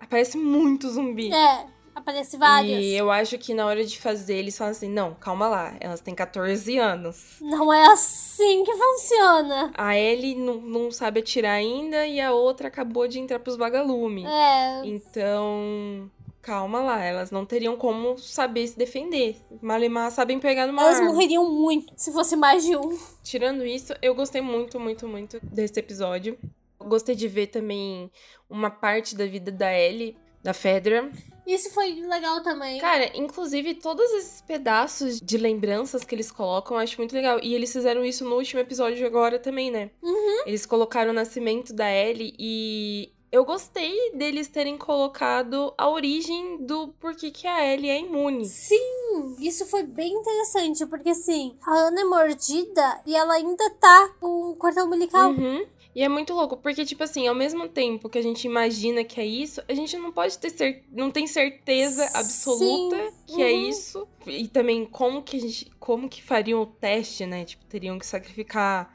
[0.00, 1.32] Aparece muito zumbi.
[1.32, 2.82] É, aparece várias.
[2.82, 6.00] E eu acho que na hora de fazer, eles falam assim: não, calma lá, elas
[6.00, 7.36] têm 14 anos.
[7.40, 9.70] Não é assim que funciona.
[9.76, 14.24] A Ellie não, não sabe atirar ainda e a outra acabou de entrar pros vagalumes.
[14.24, 16.10] É, Então,
[16.42, 19.36] calma lá, elas não teriam como saber se defender.
[19.60, 21.12] Malemar sabem pegar numa elas arma.
[21.12, 22.98] morreriam muito se fosse mais de um.
[23.22, 26.38] Tirando isso, eu gostei muito, muito, muito desse episódio.
[26.78, 28.10] Gostei de ver também
[28.48, 31.10] uma parte da vida da Ellie, da Fedra.
[31.46, 32.80] Isso foi legal também.
[32.80, 37.40] Cara, inclusive, todos esses pedaços de lembranças que eles colocam, eu acho muito legal.
[37.42, 39.90] E eles fizeram isso no último episódio agora também, né?
[40.00, 40.42] Uhum.
[40.46, 46.88] Eles colocaram o nascimento da Ellie e eu gostei deles terem colocado a origem do
[47.00, 48.44] porquê que a Ellie é imune.
[48.44, 54.14] Sim, isso foi bem interessante, porque assim, a Ana é mordida e ela ainda tá
[54.20, 55.30] com o cordão umbilical.
[55.30, 55.64] Uhum.
[55.92, 59.20] E é muito louco, porque, tipo assim, ao mesmo tempo que a gente imagina que
[59.20, 63.34] é isso, a gente não pode ter cer não tem certeza absoluta Sim.
[63.34, 63.68] que é Uhum.
[63.68, 64.08] isso.
[64.24, 65.68] E também como que a gente.
[65.80, 67.44] Como que fariam o teste, né?
[67.44, 68.94] Tipo, teriam que sacrificar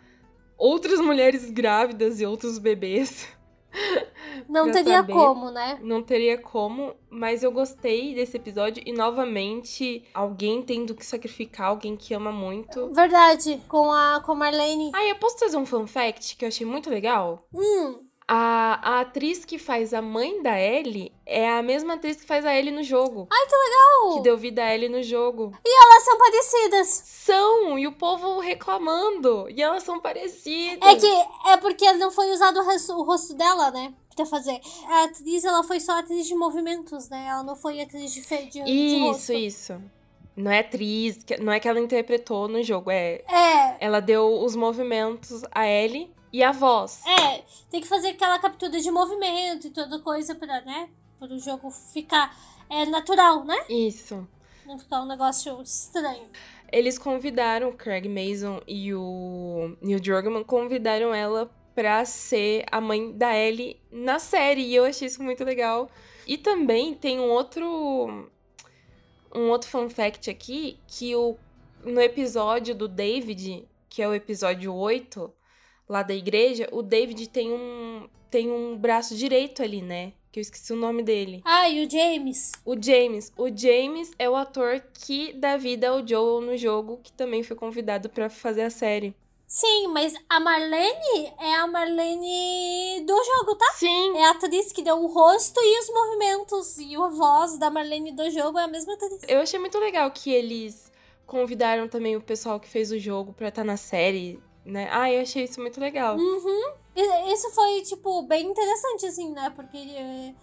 [0.57, 3.27] outras mulheres grávidas e outros bebês.
[4.49, 5.13] Não teria saber.
[5.13, 5.79] como, né?
[5.81, 11.95] Não teria como, mas eu gostei desse episódio e novamente alguém tendo que sacrificar alguém
[11.95, 12.91] que ama muito.
[12.93, 14.91] Verdade, com a, com a Marlene.
[14.93, 17.47] Ah, eu posso trazer um fun fact que eu achei muito legal?
[17.53, 22.25] Hum, A, a atriz que faz a mãe da Ellie é a mesma atriz que
[22.25, 23.27] faz a Ellie no jogo.
[23.31, 24.17] ai que legal!
[24.17, 25.51] Que deu vida a Ellie no jogo.
[25.63, 26.87] Elas são parecidas.
[27.05, 27.77] São!
[27.77, 29.47] E o povo reclamando.
[29.49, 30.89] E elas são parecidas.
[30.89, 33.93] É que é porque não foi usado o rosto dela, né?
[34.15, 34.59] Pra fazer.
[34.87, 37.27] A atriz, ela foi só atriz de movimentos, né?
[37.29, 39.33] Ela não foi atriz de, de, de Isso, rosto.
[39.33, 39.81] isso.
[40.35, 43.21] Não é atriz, não é que ela interpretou no jogo, é.
[43.29, 47.01] É, Ela deu os movimentos a Ellie e a voz.
[47.05, 47.43] é.
[47.69, 50.89] Tem que fazer aquela captura de movimento e toda coisa pra, né?
[51.17, 52.37] Para o jogo ficar
[52.69, 53.57] é, natural, né?
[53.69, 54.27] Isso.
[54.65, 56.27] Não ficar um negócio estranho.
[56.69, 63.13] Eles convidaram o Craig Mason e o Neil Druckmann convidaram ela pra ser a mãe
[63.13, 64.61] da Ellie na série.
[64.61, 65.89] E eu achei isso muito legal.
[66.27, 68.29] E também tem um outro
[69.33, 71.37] um outro fun fact aqui que o
[71.83, 75.31] no episódio do David, que é o episódio 8,
[75.87, 80.11] lá da igreja, o David tem um tem um braço direito ali, né?
[80.35, 81.41] que eu esqueci o nome dele.
[81.45, 82.51] Ah, e o James?
[82.65, 83.31] O James.
[83.37, 87.55] O James é o ator que dá vida ao Joel no jogo, que também foi
[87.55, 89.15] convidado para fazer a série.
[89.47, 93.65] Sim, mas a Marlene é a Marlene do jogo, tá?
[93.75, 94.17] Sim.
[94.17, 98.11] É a atriz que deu o rosto e os movimentos e a voz da Marlene
[98.11, 99.21] do jogo é a mesma atriz.
[99.29, 100.91] Eu achei muito legal que eles
[101.25, 104.89] convidaram também o pessoal que fez o jogo pra estar na série, né?
[104.91, 106.17] Ah, eu achei isso muito legal.
[106.17, 106.73] Uhum.
[107.31, 109.51] Isso foi, tipo, bem interessante, assim, né?
[109.53, 110.33] Porque é,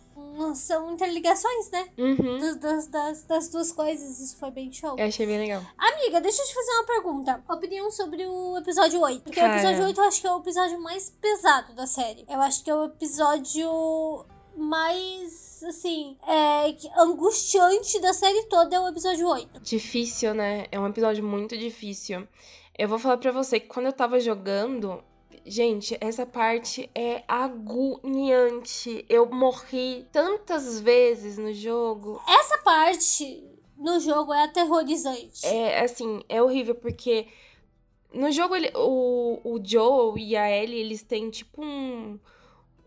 [0.54, 1.88] são interligações, né?
[1.96, 2.58] Uhum.
[2.58, 4.20] Das, das, das, duas coisas.
[4.20, 4.98] Isso foi bem show.
[4.98, 5.62] Eu achei bem legal.
[5.78, 7.44] Amiga, deixa eu te fazer uma pergunta.
[7.48, 9.22] Opinião sobre o episódio 8.
[9.22, 9.54] Porque Cara.
[9.54, 12.24] o episódio 8 eu acho que é o episódio mais pesado da série.
[12.28, 18.88] Eu acho que é o episódio mais, assim, é, angustiante da série toda é o
[18.88, 19.60] episódio 8.
[19.60, 20.66] Difícil, né?
[20.70, 22.28] É um episódio muito difícil.
[22.78, 25.02] Eu vou falar pra você que quando eu tava jogando,
[25.44, 29.04] gente, essa parte é agoniante.
[29.08, 32.20] Eu morri tantas vezes no jogo.
[32.26, 33.44] Essa parte
[33.76, 35.44] no jogo é aterrorizante.
[35.44, 37.26] É assim, é horrível porque
[38.12, 42.18] no jogo ele, o, o Joel e a Ellie, eles têm tipo um,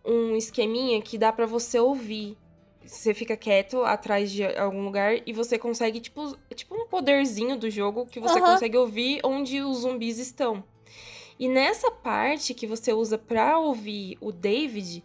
[0.03, 2.37] um esqueminha que dá pra você ouvir.
[2.85, 7.69] Você fica quieto atrás de algum lugar e você consegue, tipo, tipo um poderzinho do
[7.69, 8.53] jogo que você Aham.
[8.53, 10.63] consegue ouvir onde os zumbis estão.
[11.39, 15.03] E nessa parte que você usa pra ouvir o David,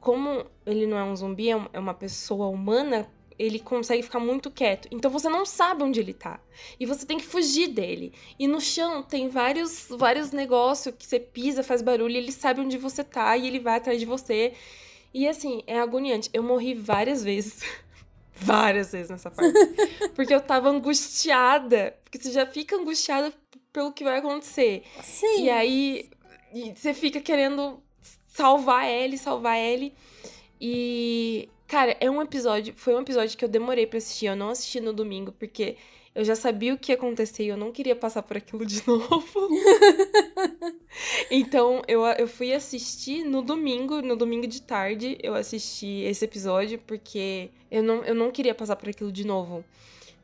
[0.00, 3.08] como ele não é um zumbi, é é uma pessoa humana,
[3.38, 4.88] ele consegue ficar muito quieto.
[4.90, 6.40] Então você não sabe onde ele tá.
[6.78, 8.12] E você tem que fugir dele.
[8.38, 12.60] E no chão tem vários, vários negócios que você pisa, faz barulho, e ele sabe
[12.60, 14.52] onde você tá e ele vai atrás de você.
[15.12, 16.30] E assim, é agoniante.
[16.32, 17.62] Eu morri várias vezes.
[18.32, 19.52] várias vezes nessa parte.
[20.14, 21.96] porque eu tava angustiada.
[22.02, 23.32] Porque você já fica angustiada
[23.72, 24.84] pelo que vai acontecer.
[25.02, 25.44] Sim.
[25.44, 26.10] E aí
[26.52, 27.82] e você fica querendo
[28.28, 29.94] salvar ele, salvar ele.
[30.60, 32.74] E, cara, é um episódio.
[32.76, 34.26] Foi um episódio que eu demorei pra assistir.
[34.26, 35.76] Eu não assisti no domingo, porque
[36.14, 38.82] eu já sabia o que ia acontecer e eu não queria passar por aquilo de
[38.86, 39.48] novo.
[41.30, 46.78] então, eu, eu fui assistir no domingo, no domingo de tarde, eu assisti esse episódio,
[46.86, 49.64] porque eu não, eu não queria passar por aquilo de novo.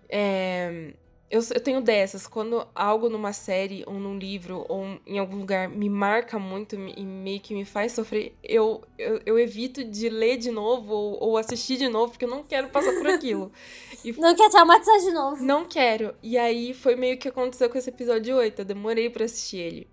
[0.08, 0.92] É,
[1.30, 5.68] eu, eu tenho dessas, quando algo numa série, ou num livro, ou em algum lugar
[5.68, 10.38] me marca muito e meio que me faz sofrer, eu, eu, eu evito de ler
[10.38, 13.52] de novo ou, ou assistir de novo, porque eu não quero passar por aquilo.
[14.18, 15.44] Não quer traumatizar de novo.
[15.44, 16.14] Não quero.
[16.22, 18.60] E aí foi meio que aconteceu com esse episódio 8.
[18.60, 19.88] Eu demorei pra assistir ele.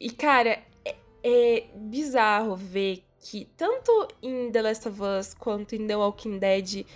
[0.00, 5.86] E, cara, é, é bizarro ver que tanto em The Last of Us quanto em
[5.86, 6.86] The Walking Dead,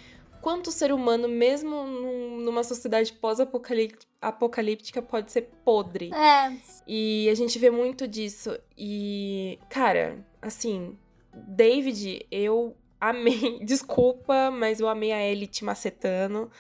[0.49, 6.11] quanto o ser humano, mesmo num- numa sociedade pós-apocalíptica, pode ser podre.
[6.15, 8.59] É, E a gente vê muito disso.
[8.77, 10.97] E, cara, assim,
[11.35, 13.59] David, eu amei.
[13.63, 16.51] Desculpa, mas eu amei a Ellie te macetando.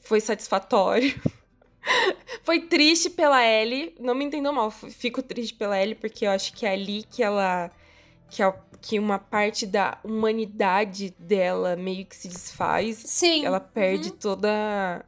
[0.00, 1.14] Foi satisfatório.
[2.42, 3.94] Foi triste pela Ellie.
[4.00, 4.70] Não me entendam mal.
[4.70, 7.70] Fico triste pela Ellie, porque eu acho que é ali que ela.
[8.34, 12.96] Que, é, que uma parte da humanidade dela meio que se desfaz.
[13.06, 13.44] sim.
[13.44, 14.16] Ela perde Uhum.
[14.16, 15.04] toda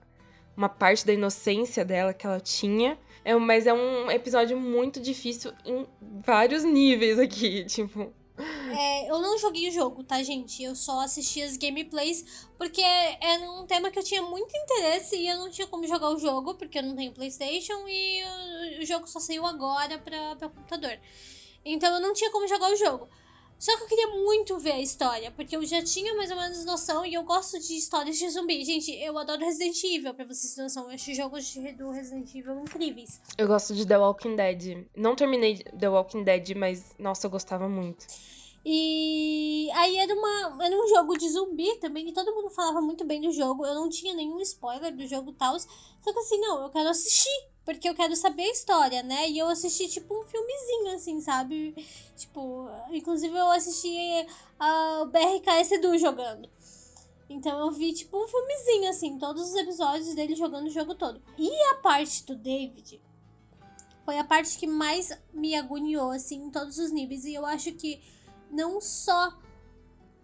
[0.57, 2.97] uma parte da inocência dela que ela tinha.
[3.25, 5.85] É, mas é um episódio muito difícil em
[6.25, 7.65] vários níveis aqui.
[7.69, 10.63] Tipo, É, eu não joguei o jogo, tá, gente?
[10.63, 15.27] Eu só assisti as gameplays porque era um tema que eu tinha muito interesse e
[15.29, 18.23] eu não tinha como jogar o jogo porque eu não tenho PlayStation e
[18.79, 20.97] o, o jogo só saiu agora pra, pra computador.
[21.67, 23.09] Então eu não tinha como jogar o jogo.
[23.59, 26.65] Só que eu queria muito ver a história, porque eu já tinha mais ou menos
[26.67, 28.63] noção e eu gosto de histórias de zumbi.
[28.63, 30.85] Gente, eu adoro Resident Evil, pra vocês terem noção.
[30.85, 33.19] Eu acho jogos do Resident Evil incríveis.
[33.39, 34.87] eu gosto de The Walking Dead.
[34.95, 38.07] Não terminei The Walking Dead, mas nossa, eu gostava muito.
[38.63, 43.07] E aí era, uma, era um jogo de zumbi também, e todo mundo falava muito
[43.07, 43.65] bem do jogo.
[43.65, 45.59] Eu não tinha nenhum spoiler do jogo e tal.
[45.59, 47.56] Só que assim, não, eu quero assistir.
[47.67, 49.29] Porque eu quero saber a história, né?
[49.29, 51.75] E eu assisti, tipo, um filmezinho, assim, sabe?
[52.17, 53.99] Tipo, inclusive eu assisti
[54.57, 56.49] a o BRKS Edu jogando.
[57.29, 61.21] Então eu vi, tipo, um filmezinho, assim, todos os episódios dele jogando o jogo todo.
[61.37, 63.03] E a parte do David
[64.05, 67.25] foi a parte que mais me agoniou, assim, em todos os níveis.
[67.25, 68.01] E eu acho que
[68.49, 69.37] não só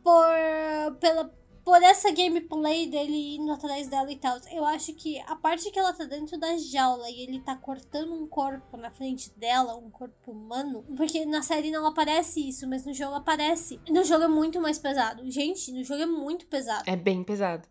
[0.05, 1.24] por pela
[1.64, 4.36] por essa gameplay dele indo atrás dela e tal.
[4.50, 8.12] Eu acho que a parte que ela tá dentro da jaula e ele tá cortando
[8.12, 12.84] um corpo na frente dela, um corpo humano, porque na série não aparece isso, mas
[12.84, 13.80] no jogo aparece.
[13.88, 15.28] No jogo é muito mais pesado.
[15.30, 16.82] Gente, no jogo é muito pesado.
[16.86, 17.68] É bem pesado.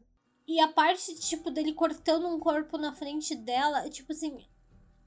[0.48, 4.38] E a parte, tipo, dele cortando um corpo na frente dela, é tipo assim.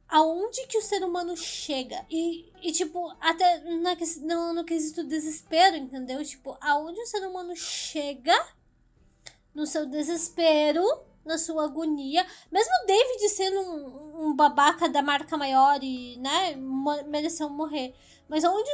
[0.08, 2.04] aonde que o ser humano chega.
[2.10, 6.22] E, e tipo, até na, no, no quesito desespero, entendeu?
[6.22, 8.34] Tipo, aonde o ser humano chega
[9.54, 10.82] no seu desespero,
[11.24, 12.26] na sua agonia.
[12.50, 16.56] Mesmo David sendo um, um babaca da marca maior e, né,
[17.06, 17.94] mereceu morrer.
[18.28, 18.70] Mas aonde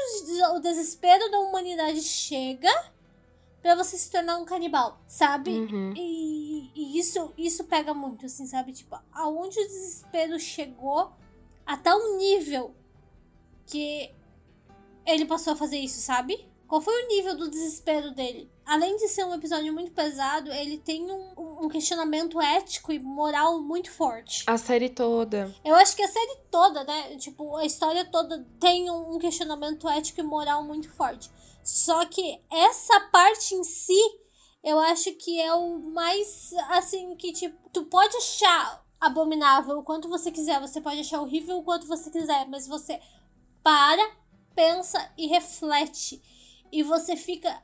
[0.55, 2.71] o desespero da humanidade chega
[3.61, 5.51] para você se tornar um canibal, sabe?
[5.51, 5.93] Uhum.
[5.97, 8.73] E, e, isso, isso pega muito, assim, sabe?
[8.73, 11.13] Tipo, aonde o desespero chegou
[11.67, 12.75] a tal nível
[13.67, 14.11] que
[15.07, 16.49] ele passou a fazer isso, sabe?
[16.67, 18.51] Qual foi o nível do desespero dele?
[18.71, 23.61] Além de ser um episódio muito pesado, ele tem um, um questionamento ético e moral
[23.61, 24.45] muito forte.
[24.47, 25.53] A série toda.
[25.65, 27.17] Eu acho que a série toda, né?
[27.17, 31.29] Tipo, a história toda tem um questionamento ético e moral muito forte.
[31.65, 34.01] Só que essa parte em si,
[34.63, 40.09] eu acho que é o mais, assim, que, tipo, tu pode achar abominável o quanto
[40.09, 43.01] você quiser, você pode achar horrível o quanto você quiser, mas você
[43.65, 44.13] para,
[44.55, 46.23] pensa e reflete.
[46.71, 47.61] E você fica.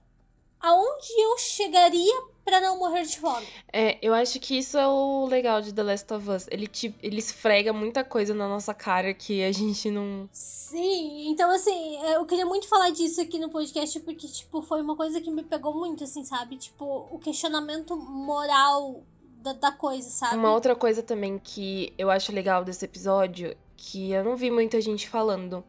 [0.61, 3.45] Aonde eu chegaria para não morrer de fome.
[3.73, 6.47] É, eu acho que isso é o legal de The Last of Us.
[6.49, 10.29] Ele, te, ele esfrega muita coisa na nossa cara que a gente não.
[10.31, 14.95] Sim, então assim, eu queria muito falar disso aqui no podcast, porque, tipo, foi uma
[14.95, 16.57] coisa que me pegou muito, assim, sabe?
[16.57, 19.03] Tipo, o questionamento moral
[19.43, 20.37] da, da coisa, sabe?
[20.37, 24.81] Uma outra coisa também que eu acho legal desse episódio, que eu não vi muita
[24.81, 25.65] gente falando,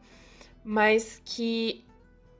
[0.64, 1.84] mas que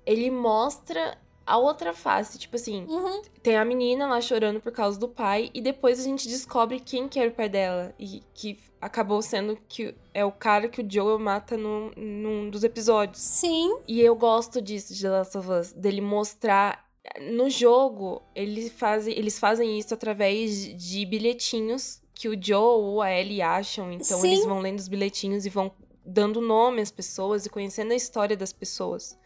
[0.06, 1.18] ele mostra
[1.48, 2.38] a outra face.
[2.38, 3.22] Tipo assim, uhum.
[3.42, 7.08] tem a menina lá chorando por causa do pai, e depois a gente descobre quem
[7.08, 7.94] que era o pai dela.
[7.98, 12.62] E que acabou sendo que é o cara que o Joel mata no, num dos
[12.62, 13.20] episódios.
[13.20, 13.78] Sim.
[13.88, 16.86] E eu gosto disso de The Last of Us, dele mostrar.
[17.22, 23.10] No jogo, eles fazem, eles fazem isso através de bilhetinhos que o Joe ou a
[23.10, 23.90] Ellie acham.
[23.90, 24.32] Então Sim.
[24.32, 25.72] eles vão lendo os bilhetinhos e vão
[26.04, 29.18] dando nome às pessoas e conhecendo a história das pessoas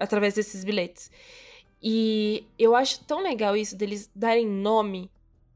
[0.00, 1.10] através desses bilhetes.
[1.82, 5.10] E eu acho tão legal isso deles darem nome,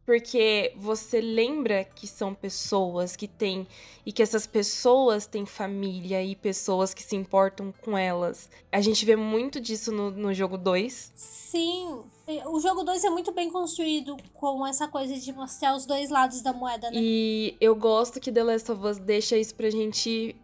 [0.05, 3.67] porque você lembra que são pessoas que têm.
[4.05, 8.51] E que essas pessoas têm família e pessoas que se importam com elas.
[8.71, 11.13] A gente vê muito disso no, no jogo 2.
[11.15, 12.03] Sim.
[12.47, 16.41] O jogo 2 é muito bem construído com essa coisa de mostrar os dois lados
[16.41, 16.97] da moeda, né?
[17.01, 20.37] E eu gosto que The Last of Us deixa isso pra gente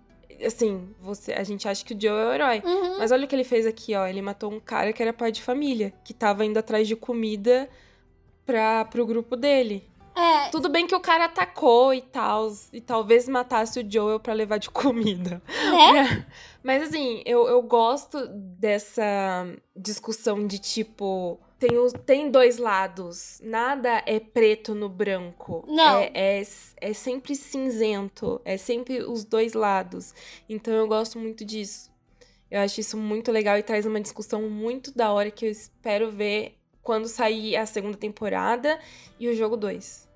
[0.45, 2.63] assim, você, a gente acha que o Joe é o herói.
[2.65, 2.99] Uhum.
[2.99, 4.07] Mas olha o que ele fez aqui, ó.
[4.07, 7.69] Ele matou um cara que era pai de família, que tava indo atrás de comida
[8.45, 9.89] pra, pro grupo dele.
[10.19, 10.49] É.
[10.51, 14.59] Tudo bem que o cara atacou e tal, e talvez matasse o Joel para levar
[14.59, 15.41] de comida.
[15.47, 16.27] Né?
[16.61, 21.39] Mas assim, eu, eu gosto dessa discussão de tipo.
[21.59, 23.41] Tem, os, tem dois lados.
[23.43, 25.65] Nada é preto no branco.
[25.67, 25.99] Não.
[25.99, 26.43] É, é,
[26.81, 28.41] é sempre cinzento.
[28.45, 30.15] É sempre os dois lados.
[30.49, 31.91] Então eu gosto muito disso.
[32.51, 36.11] Eu acho isso muito legal e traz uma discussão muito da hora que eu espero
[36.11, 38.79] ver quando sair a segunda temporada
[39.21, 40.09] e o jogo 2.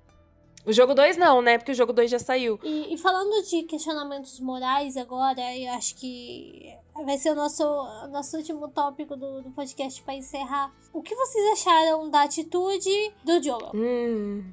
[0.65, 1.57] O jogo 2 não, né?
[1.57, 2.59] Porque o jogo 2 já saiu.
[2.63, 7.63] E, e, falando de questionamentos morais agora, eu acho que vai ser o nosso,
[8.11, 10.71] nosso último tópico do, do podcast para encerrar.
[10.91, 13.71] O que vocês acharam da atitude do Joel?
[13.73, 14.43] Hum,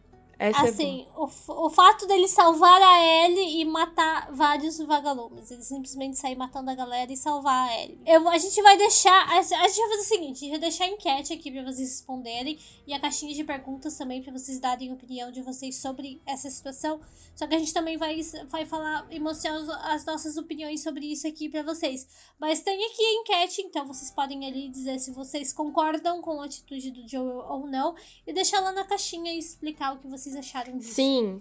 [0.41, 5.51] essa assim, é o, o fato dele salvar a Ellie e matar vários vagalumes.
[5.51, 7.99] Ele simplesmente sair matando a galera e salvar a Ellie.
[8.07, 9.29] Eu, a gente vai deixar.
[9.29, 11.63] A, a gente vai fazer o seguinte: a gente vai deixar a enquete aqui pra
[11.63, 12.59] vocês responderem.
[12.87, 16.99] E a caixinha de perguntas também pra vocês darem opinião de vocês sobre essa situação.
[17.37, 19.55] Só que a gente também vai, vai falar e mostrar
[19.93, 22.07] as nossas opiniões sobre isso aqui pra vocês.
[22.39, 26.47] Mas tem aqui a enquete, então vocês podem ali dizer se vocês concordam com a
[26.47, 27.95] atitude do Joel ou não.
[28.27, 30.95] E deixar lá na caixinha e explicar o que vocês acharam disso.
[30.95, 31.41] Sim.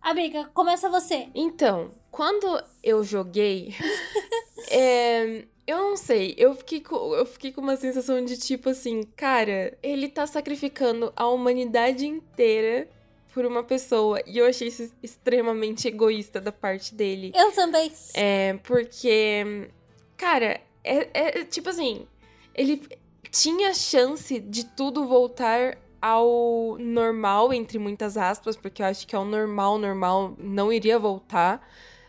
[0.00, 1.28] Amiga, começa você.
[1.34, 3.74] Então, quando eu joguei,
[4.68, 9.02] é, eu não sei, eu fiquei, com, eu fiquei com uma sensação de tipo assim,
[9.16, 12.88] cara, ele tá sacrificando a humanidade inteira
[13.32, 14.20] por uma pessoa.
[14.26, 17.32] E eu achei isso extremamente egoísta da parte dele.
[17.34, 17.92] Eu também.
[18.14, 19.70] É, porque,
[20.16, 22.06] cara, é, é tipo assim,
[22.54, 22.82] ele
[23.30, 29.24] tinha chance de tudo voltar ao normal, entre muitas aspas, porque eu acho que ao
[29.24, 31.64] normal, normal não iria voltar.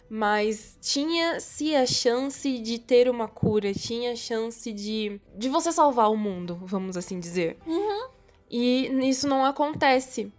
[0.10, 6.12] Mas tinha-se a chance de ter uma cura, tinha a chance de, de você salvar
[6.12, 7.58] o mundo, vamos assim dizer.
[7.66, 8.10] Uhum.
[8.50, 10.32] E isso não acontece.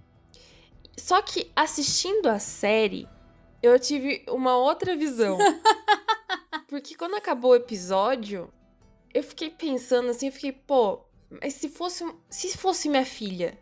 [0.97, 3.09] Só que assistindo a série,
[3.63, 5.39] eu tive uma outra visão.
[6.69, 8.53] Porque quando acabou o episódio,
[9.13, 11.01] eu fiquei pensando assim, eu fiquei, pô,
[11.31, 13.59] mas se fosse, se fosse minha filha,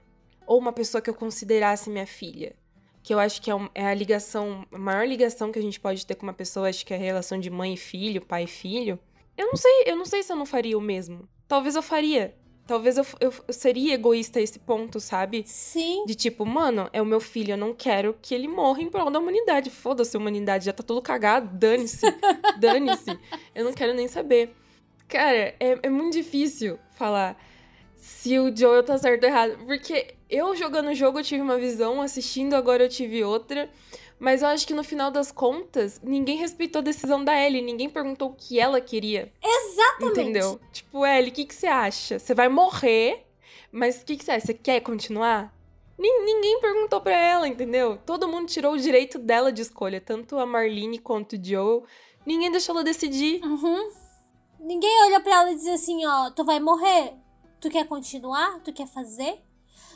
[0.47, 2.55] ou uma pessoa que eu considerasse minha filha,
[3.03, 5.81] que eu acho que é, um, é, a ligação, a maior ligação que a gente
[5.81, 8.45] pode ter com uma pessoa, acho que é a relação de mãe e filho, pai
[8.45, 8.99] e filho.
[9.37, 11.29] Eu não sei, eu não sei se eu não faria o mesmo.
[11.49, 12.35] Talvez eu faria.
[12.65, 15.43] Talvez eu, eu, eu, seria egoísta a esse ponto, sabe?
[15.47, 16.05] Sim.
[16.07, 19.11] De tipo, mano, é o meu filho, eu não quero que ele morra em prol
[19.11, 19.69] da humanidade.
[19.69, 22.07] Foda-se a humanidade, já tá tudo cagado, dane-se.
[22.59, 23.19] dane-se.
[23.53, 24.55] Eu não quero nem saber.
[25.09, 27.37] Cara, é, é muito difícil falar
[28.03, 29.65] se o Joel tá certo ou errado.
[29.65, 33.71] Porque eu jogando o jogo eu tive uma visão, assistindo agora eu tive outra.
[34.19, 37.89] Mas eu acho que no final das contas, ninguém respeitou a decisão da Ellie, ninguém
[37.89, 39.33] perguntou o que ela queria.
[39.41, 40.21] Exatamente.
[40.21, 40.61] Entendeu?
[40.73, 42.19] Tipo, Ellie, o que, que você acha?
[42.19, 43.25] Você vai morrer,
[43.71, 44.47] mas o que, que você acha?
[44.47, 45.55] Você quer continuar?
[45.97, 47.99] Ninguém perguntou pra ela, entendeu?
[48.05, 51.83] Todo mundo tirou o direito dela de escolha, tanto a Marlene quanto o Joe.
[52.27, 53.41] Ninguém deixou ela decidir.
[53.45, 53.93] Uhum.
[54.59, 57.22] Ninguém olha pra ela e diz assim, ó, tu vai morrer.
[57.63, 58.61] Tu quer continuar?
[58.65, 59.41] Tu quer fazer?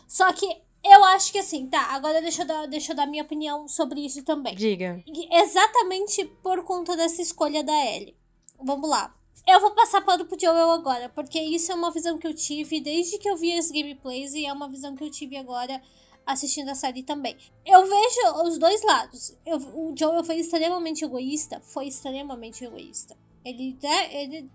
[0.07, 0.47] Só que
[0.85, 4.07] eu acho que assim, tá, agora deixa eu, dar, deixa eu dar minha opinião sobre
[4.07, 4.55] isso também.
[4.55, 5.03] Diga.
[5.33, 8.17] Exatamente por conta dessa escolha da Ellie.
[8.63, 9.13] Vamos lá.
[9.45, 12.81] Eu vou passar pano pro Joel agora, porque isso é uma visão que eu tive
[12.81, 15.83] desde que eu vi as gameplays e é uma visão que eu tive agora
[16.25, 17.37] assistindo a série também.
[17.65, 19.37] Eu vejo os dois lados.
[19.45, 23.17] Eu, o Joel foi extremamente egoísta, foi extremamente egoísta.
[23.45, 24.51] Ele, né, ele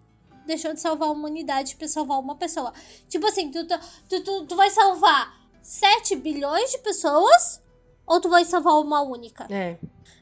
[0.46, 2.74] deixou de salvar a humanidade para salvar uma pessoa.
[3.08, 7.62] Tipo assim, tu, tu, tu, tu vai salvar 7 bilhões de pessoas
[8.06, 9.48] ou tu vai salvar uma única?
[9.50, 9.78] É.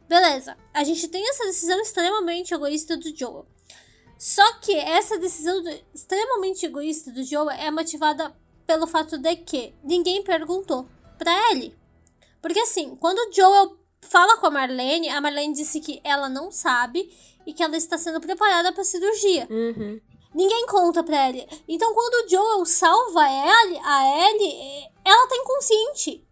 [0.07, 3.45] Beleza, a gente tem essa decisão extremamente egoísta do Joel.
[4.17, 9.73] Só que essa decisão do, extremamente egoísta do Joel é motivada pelo fato de que
[9.83, 11.75] ninguém perguntou pra ele.
[12.41, 16.51] Porque assim, quando o Joel fala com a Marlene, a Marlene disse que ela não
[16.51, 17.09] sabe
[17.45, 19.47] e que ela está sendo preparada para cirurgia.
[19.49, 19.99] Uhum.
[20.33, 21.47] Ninguém conta pra ele.
[21.67, 26.27] Então, quando o Joel salva Ellie, a Ellie, ela tá inconsciente.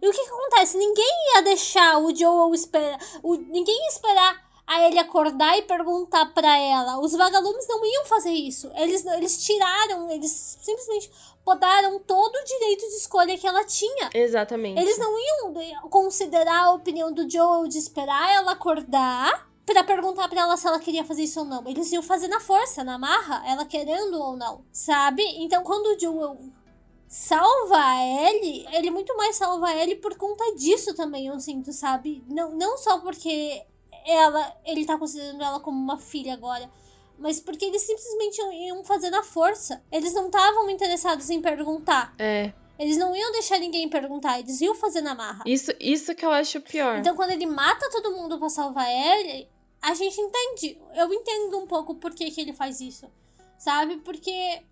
[0.00, 0.76] E o que, que acontece?
[0.76, 2.98] Ninguém ia deixar o Joel esperar.
[3.22, 6.98] O, ninguém ia esperar a ele acordar e perguntar para ela.
[6.98, 8.70] Os vagalumes não iam fazer isso.
[8.74, 11.10] Eles, eles tiraram, eles simplesmente
[11.44, 14.10] podaram todo o direito de escolha que ela tinha.
[14.12, 14.80] Exatamente.
[14.80, 20.42] Eles não iam considerar a opinião do Joel de esperar ela acordar para perguntar para
[20.42, 21.66] ela se ela queria fazer isso ou não.
[21.66, 25.22] Eles iam fazer na força, na marra, ela querendo ou não, sabe?
[25.38, 26.38] Então quando o Joel
[27.08, 31.72] salva a Ellie, ele muito mais salva a Ellie por conta disso também, eu sinto,
[31.72, 32.24] sabe?
[32.28, 33.62] Não, não só porque
[34.06, 36.70] ela, ele tá considerando ela como uma filha agora,
[37.18, 39.82] mas porque eles simplesmente iam fazer na força.
[39.90, 42.14] Eles não estavam interessados em perguntar.
[42.18, 42.52] É.
[42.78, 45.42] Eles não iam deixar ninguém perguntar, eles iam fazer na marra.
[45.46, 46.98] Isso, isso que eu acho pior.
[46.98, 49.48] Então, quando ele mata todo mundo pra salvar ele,
[49.80, 50.78] a gente entende.
[50.94, 53.06] Eu entendo um pouco por que, que ele faz isso.
[53.58, 53.96] Sabe?
[53.98, 54.62] Porque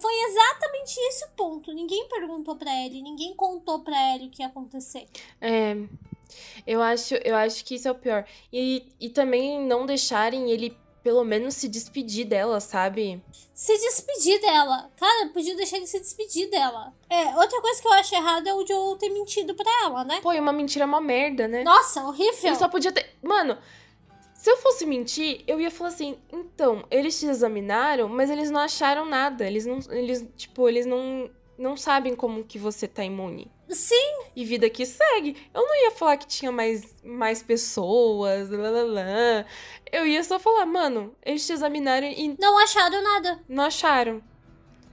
[0.00, 1.72] foi exatamente esse o ponto.
[1.72, 5.06] Ninguém perguntou para ele, ninguém contou para ele o que ia acontecer.
[5.40, 5.76] É.
[6.66, 8.26] Eu acho, eu acho que isso é o pior.
[8.52, 13.22] E, e também não deixarem ele pelo menos se despedir dela, sabe?
[13.52, 14.90] Se despedir dela.
[14.96, 16.94] Cara, podia deixar ele se despedir dela.
[17.10, 20.20] É, outra coisa que eu acho errada é o Joe ter mentido pra ela, né?
[20.22, 21.62] Pô, e uma mentira é uma merda, né?
[21.62, 22.38] Nossa, horrível.
[22.42, 23.16] Ele só podia ter.
[23.22, 23.58] Mano,
[24.44, 28.60] se eu fosse mentir, eu ia falar assim, então, eles te examinaram, mas eles não
[28.60, 29.46] acharam nada.
[29.46, 29.78] Eles não.
[29.88, 31.30] Eles, tipo, eles não.
[31.56, 33.50] Não sabem como que você tá imune.
[33.70, 34.18] Sim.
[34.36, 35.48] E vida que segue.
[35.54, 39.46] Eu não ia falar que tinha mais, mais pessoas, lá, lá, lá.
[39.90, 42.36] Eu ia só falar, mano, eles te examinaram e.
[42.38, 43.42] Não acharam nada.
[43.48, 44.22] Não acharam.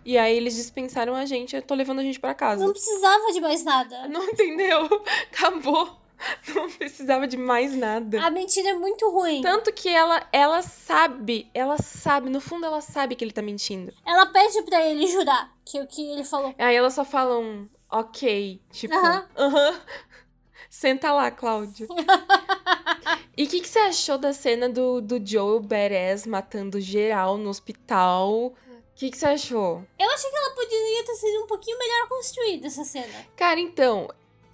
[0.05, 2.63] E aí eles dispensaram a gente, eu tô levando a gente para casa.
[2.63, 4.07] Não precisava de mais nada.
[4.07, 4.87] Não entendeu?
[5.29, 6.00] Acabou.
[6.55, 8.21] Não precisava de mais nada.
[8.21, 9.41] A mentira é muito ruim.
[9.41, 13.93] Tanto que ela, ela sabe, ela sabe, no fundo ela sabe que ele tá mentindo.
[14.05, 16.53] Ela pede pra ele jurar que o que ele falou.
[16.57, 19.27] Aí ela só fala um ok, tipo, aham.
[19.35, 19.47] Uh -huh.
[19.47, 19.81] uh -huh.
[20.69, 21.85] Senta lá, Cláudia.
[23.35, 27.49] e o que, que você achou da cena do, do Joel Beres matando geral no
[27.49, 28.31] hospital?
[28.31, 28.55] O
[28.95, 29.83] que, que você achou?
[29.99, 33.25] Eu achei que ela poderia ter sido um pouquinho melhor construída essa cena.
[33.35, 34.07] Cara, então,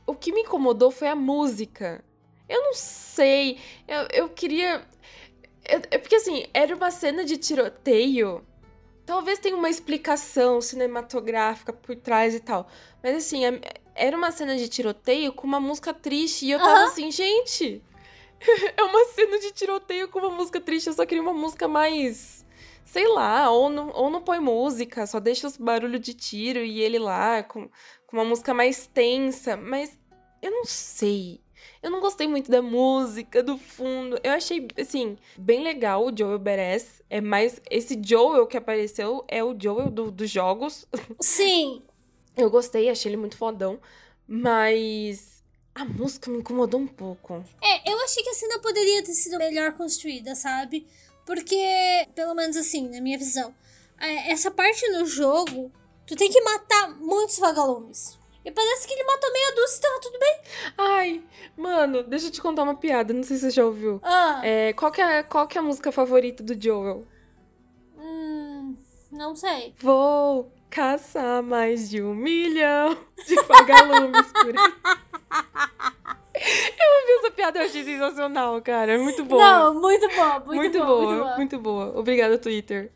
[0.07, 2.03] o que me incomodou foi a música.
[2.47, 3.59] Eu não sei.
[3.87, 4.81] Eu, eu queria.
[5.65, 8.43] É porque assim, era uma cena de tiroteio.
[9.05, 12.67] Talvez tenha uma explicação cinematográfica por trás e tal.
[13.03, 13.41] Mas assim,
[13.93, 16.45] era uma cena de tiroteio com uma música triste.
[16.45, 16.87] E eu tava uhum.
[16.87, 17.83] assim, gente.
[18.77, 20.87] é uma cena de tiroteio com uma música triste.
[20.87, 22.45] Eu só queria uma música mais.
[22.87, 26.81] Sei lá, ou não, ou não põe música, só deixa os barulhos de tiro e
[26.81, 27.69] ele lá com,
[28.07, 29.97] com uma música mais tensa, mas
[30.41, 31.41] eu não sei.
[31.83, 34.17] Eu não gostei muito da música, do fundo.
[34.23, 37.01] Eu achei, assim, bem legal o Joel Beres.
[37.09, 37.61] É mais.
[37.69, 40.87] Esse Joel que apareceu é o Joel do, dos jogos.
[41.21, 41.83] Sim.
[42.37, 43.79] Eu gostei, achei ele muito fodão.
[44.27, 45.43] Mas
[45.75, 47.43] A música me incomodou um pouco.
[47.61, 50.87] É, eu achei que a cena poderia ter sido melhor construída, sabe?
[51.27, 53.53] Porque, pelo menos assim, na minha visão,
[53.99, 55.69] é, essa parte no jogo,
[56.07, 58.17] tu tem que matar muitos vagalumes.
[58.45, 60.39] E parece que ele matou meia dúzia e tava tudo bem.
[60.77, 61.23] Ai,
[61.57, 63.99] mano, deixa eu te contar uma piada, não sei se você já ouviu.
[64.01, 67.05] Ah, É, qual, que é, qual que é a música favorita do Joel?
[67.97, 68.77] hum,
[69.11, 69.75] não sei.
[69.79, 72.97] Vou caçar mais de um milhão
[73.27, 74.73] de vagalumes por aí.
[76.79, 78.93] Eu ouvi essa piada, eu achei sensacional, cara.
[78.93, 79.41] É muito boa.
[79.41, 81.37] Não, muito bom, muito, muito bom, boa, muito boa.
[81.37, 81.99] muito boa.
[81.99, 82.91] Obrigada, Twitter.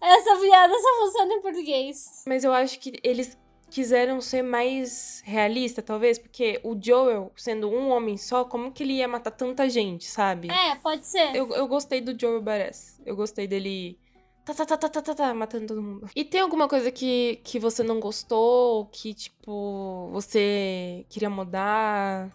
[0.00, 2.24] Essa piada só funciona em português.
[2.26, 3.38] Mas eu acho que eles
[3.72, 8.94] quiseram ser mais realista, talvez, porque o Joel, sendo um homem só, como que ele
[8.94, 10.48] ia matar tanta gente, sabe?
[10.50, 11.34] É, pode ser.
[11.34, 13.00] Eu, eu gostei do Joel Badass.
[13.06, 13.98] Eu gostei dele.
[14.44, 16.10] Tá, tá, tá, tá, tá, tá, tá, matando todo mundo.
[16.14, 18.86] E tem alguma coisa que, que você não gostou?
[18.86, 22.30] Que, tipo, você queria mudar?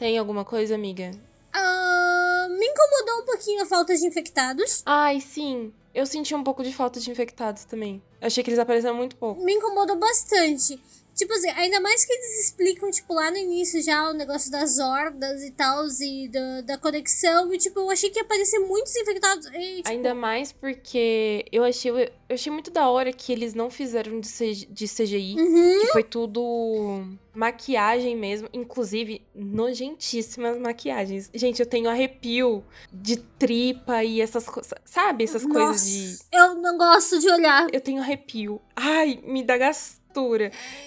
[0.00, 1.10] Tem alguma coisa, amiga?
[1.52, 4.82] Ah, me incomodou um pouquinho a falta de infectados.
[4.86, 5.74] Ai, sim.
[5.94, 8.02] Eu senti um pouco de falta de infectados também.
[8.18, 9.44] Eu achei que eles apareceram muito pouco.
[9.44, 10.80] Me incomodou bastante.
[11.20, 14.78] Tipo assim, ainda mais que eles explicam, tipo, lá no início já o negócio das
[14.78, 17.52] hordas e tal, e da, da conexão.
[17.52, 19.44] E, tipo, eu achei que ia aparecer muitos infectados.
[19.48, 23.68] E, tipo, Ainda mais porque eu achei, eu achei muito da hora que eles não
[23.68, 25.36] fizeram de, CG de CGI.
[25.38, 25.80] Uhum.
[25.80, 27.04] Que foi tudo
[27.34, 28.48] maquiagem mesmo.
[28.50, 31.30] Inclusive, nojentíssimas maquiagens.
[31.34, 34.72] Gente, eu tenho arrepio de tripa e essas coisas.
[34.86, 35.24] Sabe?
[35.24, 36.18] Essas coisas Nossa, de.
[36.32, 37.66] eu não gosto de olhar.
[37.70, 38.58] Eu tenho arrepio.
[38.74, 39.99] Ai, me dá gastura.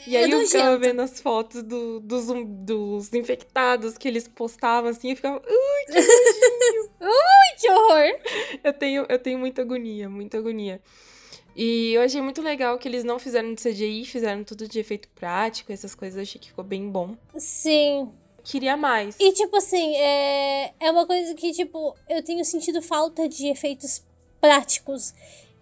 [0.08, 0.80] E É aí eu ficava nojento.
[0.80, 5.12] vendo as fotos do- dos, dos infectados que eles postavam assim.
[5.12, 5.42] Eu ficava.
[7.02, 8.20] Ai, que horror.
[8.64, 10.82] Eu tenho, eu tenho muita agonia, muita agonia.
[11.56, 15.08] E eu achei muito legal que eles não fizeram de CGI, fizeram tudo de efeito
[15.10, 17.16] prático, essas coisas, eu achei que ficou bem bom.
[17.38, 18.12] Sim.
[18.44, 19.16] Queria mais.
[19.20, 24.04] E, tipo assim, é, é uma coisa que, tipo, eu tenho sentido falta de efeitos
[24.42, 25.14] práticos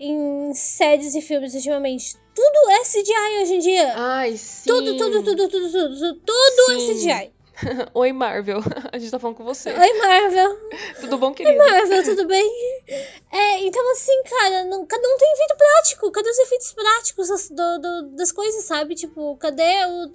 [0.01, 2.15] em séries e filmes ultimamente.
[2.33, 3.93] Tudo é CGI hoje em dia.
[3.95, 4.63] Ai, sim.
[4.65, 6.93] Tudo, tudo, tudo, tudo, tudo, tudo, tudo é.
[6.93, 7.31] CGI.
[7.93, 8.59] Oi, Marvel.
[8.91, 9.69] A gente tá falando com você.
[9.71, 10.57] Oi, Marvel.
[10.99, 11.57] Tudo bom, querido?
[11.57, 12.49] Marvel, tudo bem?
[13.33, 16.11] É, então assim, cara, não, cada um tem efeito prático.
[16.11, 18.93] Cadê os efeitos práticos das, do- do- das coisas, sabe?
[18.93, 20.11] Tipo, cadê o.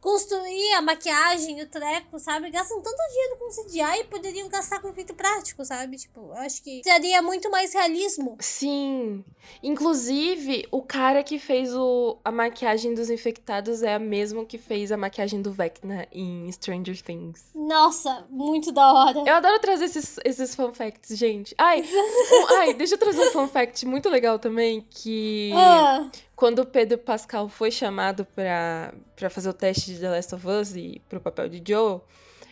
[0.00, 2.48] Construir a maquiagem, o treco, sabe?
[2.50, 5.96] Gastam tanto dinheiro com CGI e poderiam gastar com efeito prático, sabe?
[5.96, 8.36] Tipo, eu acho que traria muito mais realismo.
[8.40, 9.24] Sim.
[9.62, 14.92] Inclusive, o cara que fez o, a maquiagem dos infectados é a mesma que fez
[14.92, 17.50] a maquiagem do Vecna em Stranger Things.
[17.54, 19.18] Nossa, muito da hora.
[19.20, 21.54] Eu adoro trazer esses, esses fun facts, gente.
[21.56, 26.60] Ai, um- ai, deixa eu trazer um fun fact muito legal também, que Ah, quando
[26.60, 30.74] o Pedro Pascal foi chamado pra, pra fazer o teste de The Last of Us
[30.76, 32.00] e pro papel de Joe,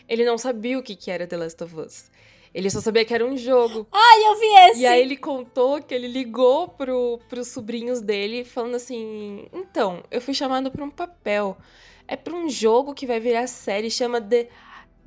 [0.07, 2.05] ele não sabia o que, que era The Last of Us.
[2.51, 3.85] Ele só sabia que era um jogo.
[3.91, 4.81] ai, eu vi esse.
[4.81, 10.19] E aí ele contou que ele ligou pro, pros sobrinhos dele, falando assim: Então, eu
[10.19, 11.55] fui chamado pra um papel.
[12.11, 14.49] É pra um jogo que vai virar série, chama The.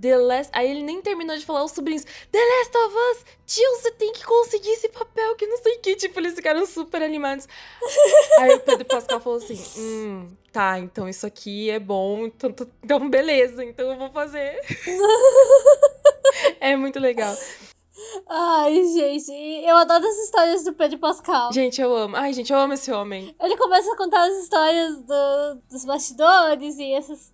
[0.01, 0.51] The Last.
[0.53, 2.05] Aí ele nem terminou de falar os sobrinhos.
[2.05, 3.25] The Last of Us!
[3.47, 5.95] Tio, você tem que conseguir esse papel, que não sei o que.
[5.95, 7.47] Tipo, eles ficaram super animados.
[8.41, 13.09] Aí o Pedro Pascal falou assim: Hum, tá, então isso aqui é bom, então, então
[13.09, 14.61] beleza, então eu vou fazer.
[16.59, 17.37] é muito legal.
[18.29, 19.31] Ai, gente,
[19.67, 21.53] eu adoro as histórias do Pedro Pascal.
[21.53, 22.17] Gente, eu amo.
[22.17, 23.35] Ai, gente, eu amo esse homem.
[23.41, 27.33] Ele começa a contar as histórias do- dos bastidores e esses,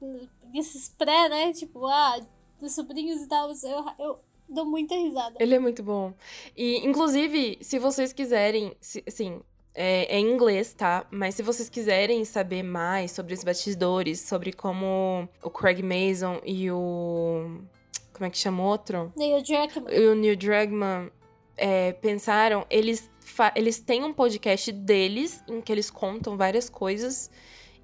[0.55, 1.53] esses pré, né?
[1.53, 2.19] Tipo, ah,
[2.61, 3.51] dos sobrinhos e tal.
[3.51, 4.19] Eu, eu
[4.49, 5.37] dou muita risada.
[5.41, 6.13] Ele é muito bom.
[6.57, 9.41] E, inclusive, se vocês quiserem, se- assim,
[9.75, 11.07] é, é em inglês, tá?
[11.11, 16.71] Mas se vocês quiserem saber mais sobre os bastidores, sobre como o Craig Mason e
[16.71, 17.61] o.
[18.19, 19.13] Como é que chama o outro?
[19.17, 19.95] Neil Druckmann.
[19.95, 21.09] E o Neil Druckmann
[21.57, 23.09] é, pensaram, eles,
[23.55, 27.31] eles têm um podcast deles em que eles contam várias coisas.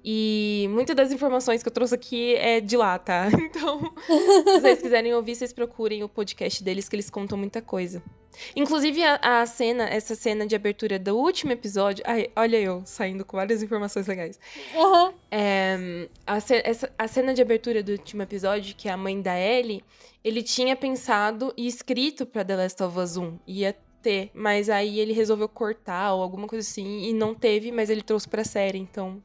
[0.07, 3.27] E muitas das informações que eu trouxe aqui é de lá, tá?
[3.33, 8.03] Então, se vocês quiserem ouvir, vocês procurem o podcast deles, que eles contam muita coisa.
[8.55, 12.03] Inclusive, a, a cena, essa cena de abertura do último episódio.
[12.05, 14.39] Ai, olha eu saindo com várias informações legais.
[14.75, 15.13] Aham.
[15.31, 19.39] É, a, essa- a cena de abertura do último episódio, que é a mãe da
[19.39, 19.83] Ellie,
[20.23, 23.39] ele tinha pensado e escrito pra The Last of Us 1.
[23.47, 27.89] Ia ter, mas aí ele resolveu cortar ou alguma coisa assim, e não teve, mas
[27.89, 28.77] ele trouxe pra série.
[28.77, 29.23] Então,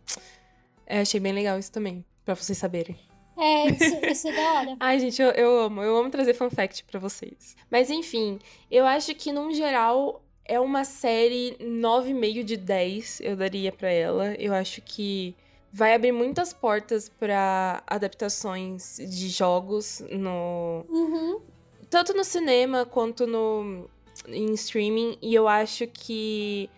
[0.91, 2.97] é, achei bem legal isso também, pra vocês saberem.
[3.39, 4.77] É, isso, isso é da hora.
[4.81, 5.83] Ai, gente, eu, eu amo.
[5.83, 7.57] Eu amo trazer fun fact pra vocês.
[7.71, 8.39] Mas enfim,
[8.71, 14.35] eu acho que, num geral, é uma série 9,5 de 10, eu daria pra ela.
[14.35, 15.35] Eu acho que
[15.73, 21.41] vai abrir muitas portas para adaptações de jogos no Uhum.
[21.89, 23.89] tanto no cinema quanto no
[24.29, 26.69] em streaming e eu acho que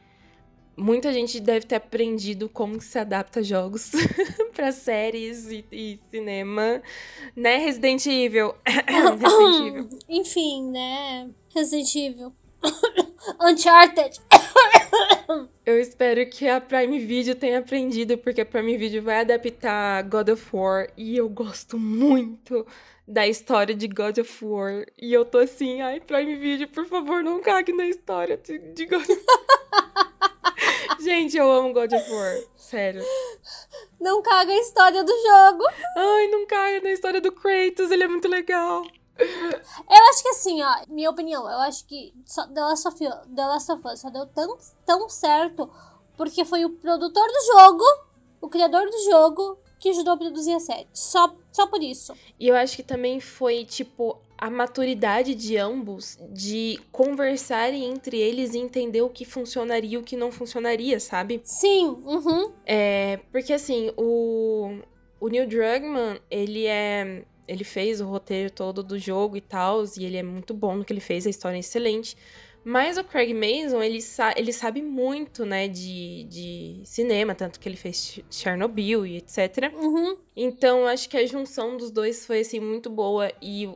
[0.76, 3.92] muita gente deve ter aprendido como se adapta jogos
[4.54, 6.82] para séries e, e cinema,
[7.36, 7.58] né?
[7.58, 8.54] Resident Evil.
[8.66, 9.88] Resident Evil.
[10.08, 11.30] Enfim, né?
[11.54, 12.32] Resident Evil.
[13.40, 14.20] Uncharted.
[15.64, 20.28] Eu espero que a Prime Video tenha aprendido, porque a Prime Video vai adaptar God
[20.28, 22.66] of War e eu gosto muito
[23.06, 24.84] da história de God of War.
[25.00, 28.86] E eu tô assim, ai, Prime Video, por favor, não cague na história de, de
[28.86, 30.08] God of War.
[31.00, 32.38] Gente, eu amo God of War.
[32.56, 33.04] Sério.
[34.00, 35.64] Não caga a história do jogo.
[35.96, 38.82] Ai, não caia na história do Kratos, ele é muito legal.
[39.18, 43.46] Eu acho que assim, ó, minha opinião, eu acho que só The Last of, The
[43.46, 45.70] Last of Us só deu tão, tão certo
[46.16, 47.84] porque foi o produtor do jogo,
[48.40, 50.88] o criador do jogo, que ajudou a produzir a série.
[50.92, 52.14] Só, só por isso.
[52.38, 58.54] E eu acho que também foi, tipo, a maturidade de ambos de conversarem entre eles
[58.54, 61.40] e entender o que funcionaria e o que não funcionaria, sabe?
[61.44, 62.52] Sim, uhum.
[62.66, 64.80] É, porque assim, o,
[65.20, 67.24] o Neil Druckmann, ele é.
[67.46, 70.84] Ele fez o roteiro todo do jogo e tal, e ele é muito bom no
[70.84, 72.16] que ele fez, a história é excelente.
[72.64, 77.68] Mas o Craig Mason, ele, sa ele sabe muito, né, de, de cinema, tanto que
[77.68, 79.72] ele fez Chernobyl e etc.
[79.72, 80.16] Uhum.
[80.34, 83.32] Então, acho que a junção dos dois foi, assim, muito boa.
[83.40, 83.68] E,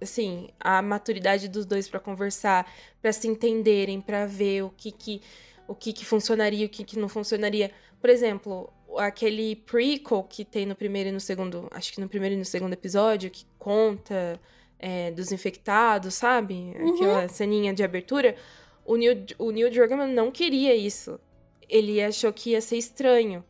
[0.00, 2.70] assim, a maturidade dos dois para conversar,
[3.00, 5.22] para se entenderem, para ver o que que,
[5.66, 7.70] o que que funcionaria e o que que não funcionaria.
[8.00, 12.34] Por exemplo, aquele prequel que tem no primeiro e no segundo, acho que no primeiro
[12.34, 14.40] e no segundo episódio, que conta
[14.78, 16.74] é, dos infectados, sabe?
[16.76, 18.36] Aquela ceninha de abertura.
[18.84, 21.18] O Neil, o Neil Druckmann não queria isso.
[21.68, 23.42] Ele achou que ia ser estranho.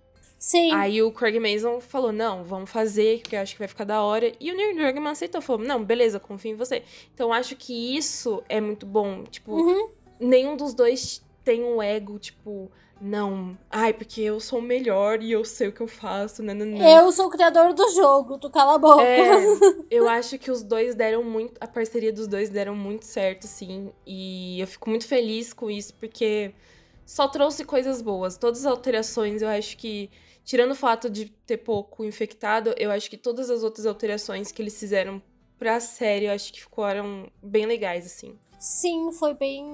[0.45, 0.74] Sim.
[0.74, 4.03] Aí o Craig Mason falou, não, vamos fazer, que eu acho que vai ficar da
[4.03, 4.30] hora.
[4.38, 6.82] E o Neil Druckmann aceitou, falou, não, beleza, confio em você.
[7.14, 9.24] Então acho que isso é muito bom.
[9.24, 9.88] Tipo, Uhum.
[10.20, 12.70] nenhum dos dois tem um ego, tipo,
[13.01, 16.55] não, ai, porque eu sou o melhor e eu sei o que eu faço, né?
[16.95, 19.03] Eu sou o criador do jogo, tu cala a boca.
[19.03, 19.24] É,
[19.90, 21.55] eu acho que os dois deram muito.
[21.59, 23.90] A parceria dos dois deram muito certo, sim.
[24.07, 26.53] E eu fico muito feliz com isso, porque
[27.07, 28.36] só trouxe coisas boas.
[28.36, 30.11] Todas as alterações, eu acho que.
[30.44, 34.61] Tirando o fato de ter pouco infectado, eu acho que todas as outras alterações que
[34.61, 35.22] eles fizeram
[35.59, 38.38] pra série, eu acho que ficaram bem legais, assim.
[38.59, 39.64] Sim, foi bem,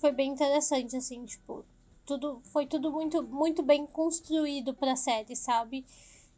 [0.00, 1.64] foi bem interessante, assim, tipo,
[2.06, 5.84] tudo, foi tudo muito, muito bem construído pra série, sabe?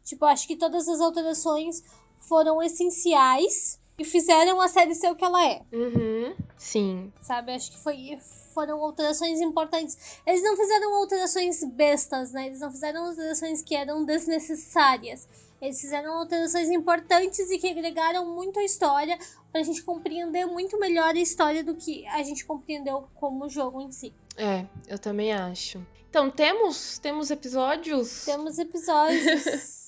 [0.03, 1.83] Tipo, acho que todas as alterações
[2.17, 6.35] foram essenciais e fizeram a série ser o que ela é, Uhum.
[6.57, 7.11] Sim.
[7.21, 7.53] sabe?
[7.53, 8.17] Acho que foi,
[8.53, 10.19] foram alterações importantes.
[10.25, 12.47] Eles não fizeram alterações bestas, né?
[12.47, 15.27] Eles não fizeram alterações que eram desnecessárias.
[15.61, 19.17] Eles fizeram alterações importantes e que agregaram muito à história
[19.51, 23.91] pra gente compreender muito melhor a história do que a gente compreendeu como jogo em
[23.91, 24.13] si.
[24.35, 25.85] É, eu também acho.
[26.09, 28.25] Então, temos, temos episódios?
[28.25, 29.43] Temos episódios.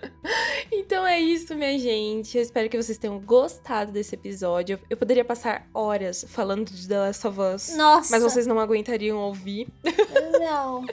[0.72, 2.36] Então é isso, minha gente.
[2.36, 4.78] Eu espero que vocês tenham gostado desse episódio.
[4.88, 7.76] Eu poderia passar horas falando de The Last of Us.
[7.76, 8.10] Nossa.
[8.10, 9.68] Mas vocês não aguentariam ouvir.
[10.40, 10.84] Não.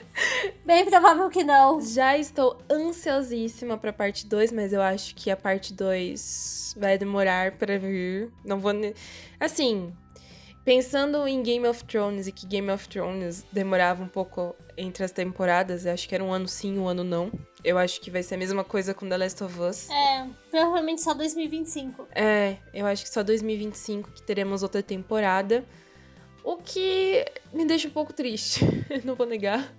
[0.64, 1.80] Bem provável que não.
[1.80, 7.52] Já estou ansiosíssima pra parte 2, mas eu acho que a parte 2 vai demorar
[7.52, 8.30] pra vir.
[8.44, 8.72] Não vou.
[9.38, 9.92] Assim,
[10.64, 15.12] pensando em Game of Thrones e que Game of Thrones demorava um pouco entre as
[15.12, 17.30] temporadas, eu acho que era um ano sim, um ano não.
[17.64, 19.88] Eu acho que vai ser a mesma coisa com The Last of Us.
[19.88, 22.08] É, provavelmente só 2025.
[22.14, 25.64] É, eu acho que só 2025 que teremos outra temporada.
[26.42, 28.64] O que me deixa um pouco triste,
[29.04, 29.72] não vou negar.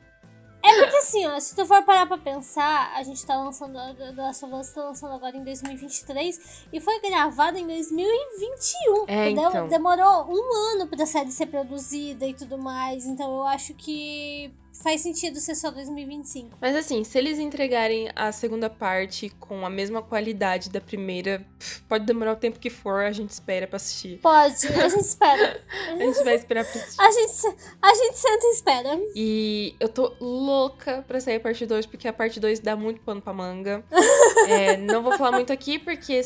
[0.65, 4.13] É porque assim, ó, se tu for parar pra pensar, a gente tá lançando, The
[4.15, 9.05] Last of Us tá lançando agora em 2023 e foi gravado em 2021.
[9.09, 9.49] É, entendeu?
[9.49, 9.67] então.
[9.67, 15.01] Demorou um ano pra série ser produzida e tudo mais, então eu acho que faz
[15.01, 16.57] sentido ser só 2025.
[16.59, 21.45] Mas assim, se eles entregarem a segunda parte com a mesma qualidade da primeira,
[21.87, 24.19] pode demorar o tempo que for, a gente espera pra assistir.
[24.19, 25.61] Pode, a gente espera.
[25.93, 27.01] A gente vai esperar pra assistir.
[27.01, 28.99] A gente, a gente senta e espera.
[29.15, 33.01] E eu tô louca pra sair a parte 2, porque a parte 2 dá muito
[33.01, 33.83] pano pra manga.
[34.47, 36.21] É, não vou falar muito aqui, porque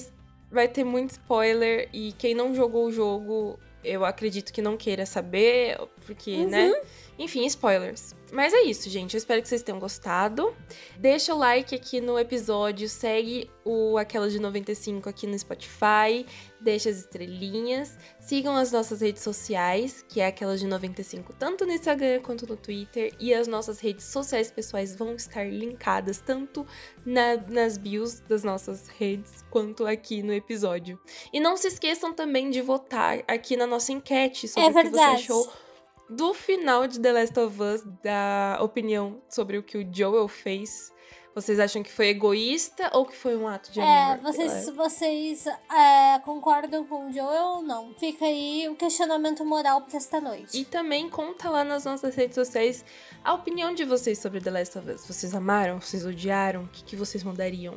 [0.51, 1.89] vai ter muito spoiler.
[1.93, 6.73] E quem não jogou o jogo, eu acredito que não queira saber, porque, né?
[7.17, 8.15] Enfim, spoilers.
[8.31, 9.13] Mas é isso, gente.
[9.13, 10.53] Eu espero que vocês tenham gostado.
[10.97, 16.25] Deixa o like aqui no episódio, segue o Aquela de 95 aqui no Spotify,
[16.59, 21.71] deixa as estrelinhas, sigam as nossas redes sociais, que é Aquela de 95, tanto no
[21.71, 26.65] Instagram quanto no Twitter, e as nossas redes sociais pessoais vão estar linkadas tanto
[27.05, 30.99] na, nas bios das nossas redes quanto aqui no episódio.
[31.31, 34.81] E não se esqueçam também de votar aqui na nossa enquete sobre É o que
[34.83, 35.23] você verdade.
[35.23, 35.66] achou
[36.09, 40.95] do final de The Last of Us, da opinião sobre o que o Joel fez.
[41.35, 43.83] Vocês acham que foi egoísta ou que foi um ato de É,
[44.13, 44.17] amor?
[44.23, 47.93] vocês, vocês é, concordam com o Joel ou não?
[47.93, 50.59] Fica aí o questionamento moral pra esta noite.
[50.59, 52.83] E também conta lá nas nossas redes sociais
[53.23, 55.05] a opinião de vocês sobre The Last of Us.
[55.05, 55.79] Vocês amaram?
[55.79, 56.63] Vocês odiaram?
[56.63, 57.75] O que, que vocês mudariam?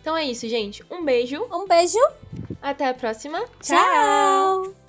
[0.00, 0.84] Então é isso, gente.
[0.90, 1.40] Um beijo.
[1.52, 1.98] Um beijo.
[2.60, 3.38] Até a próxima.
[3.62, 4.85] Tchau.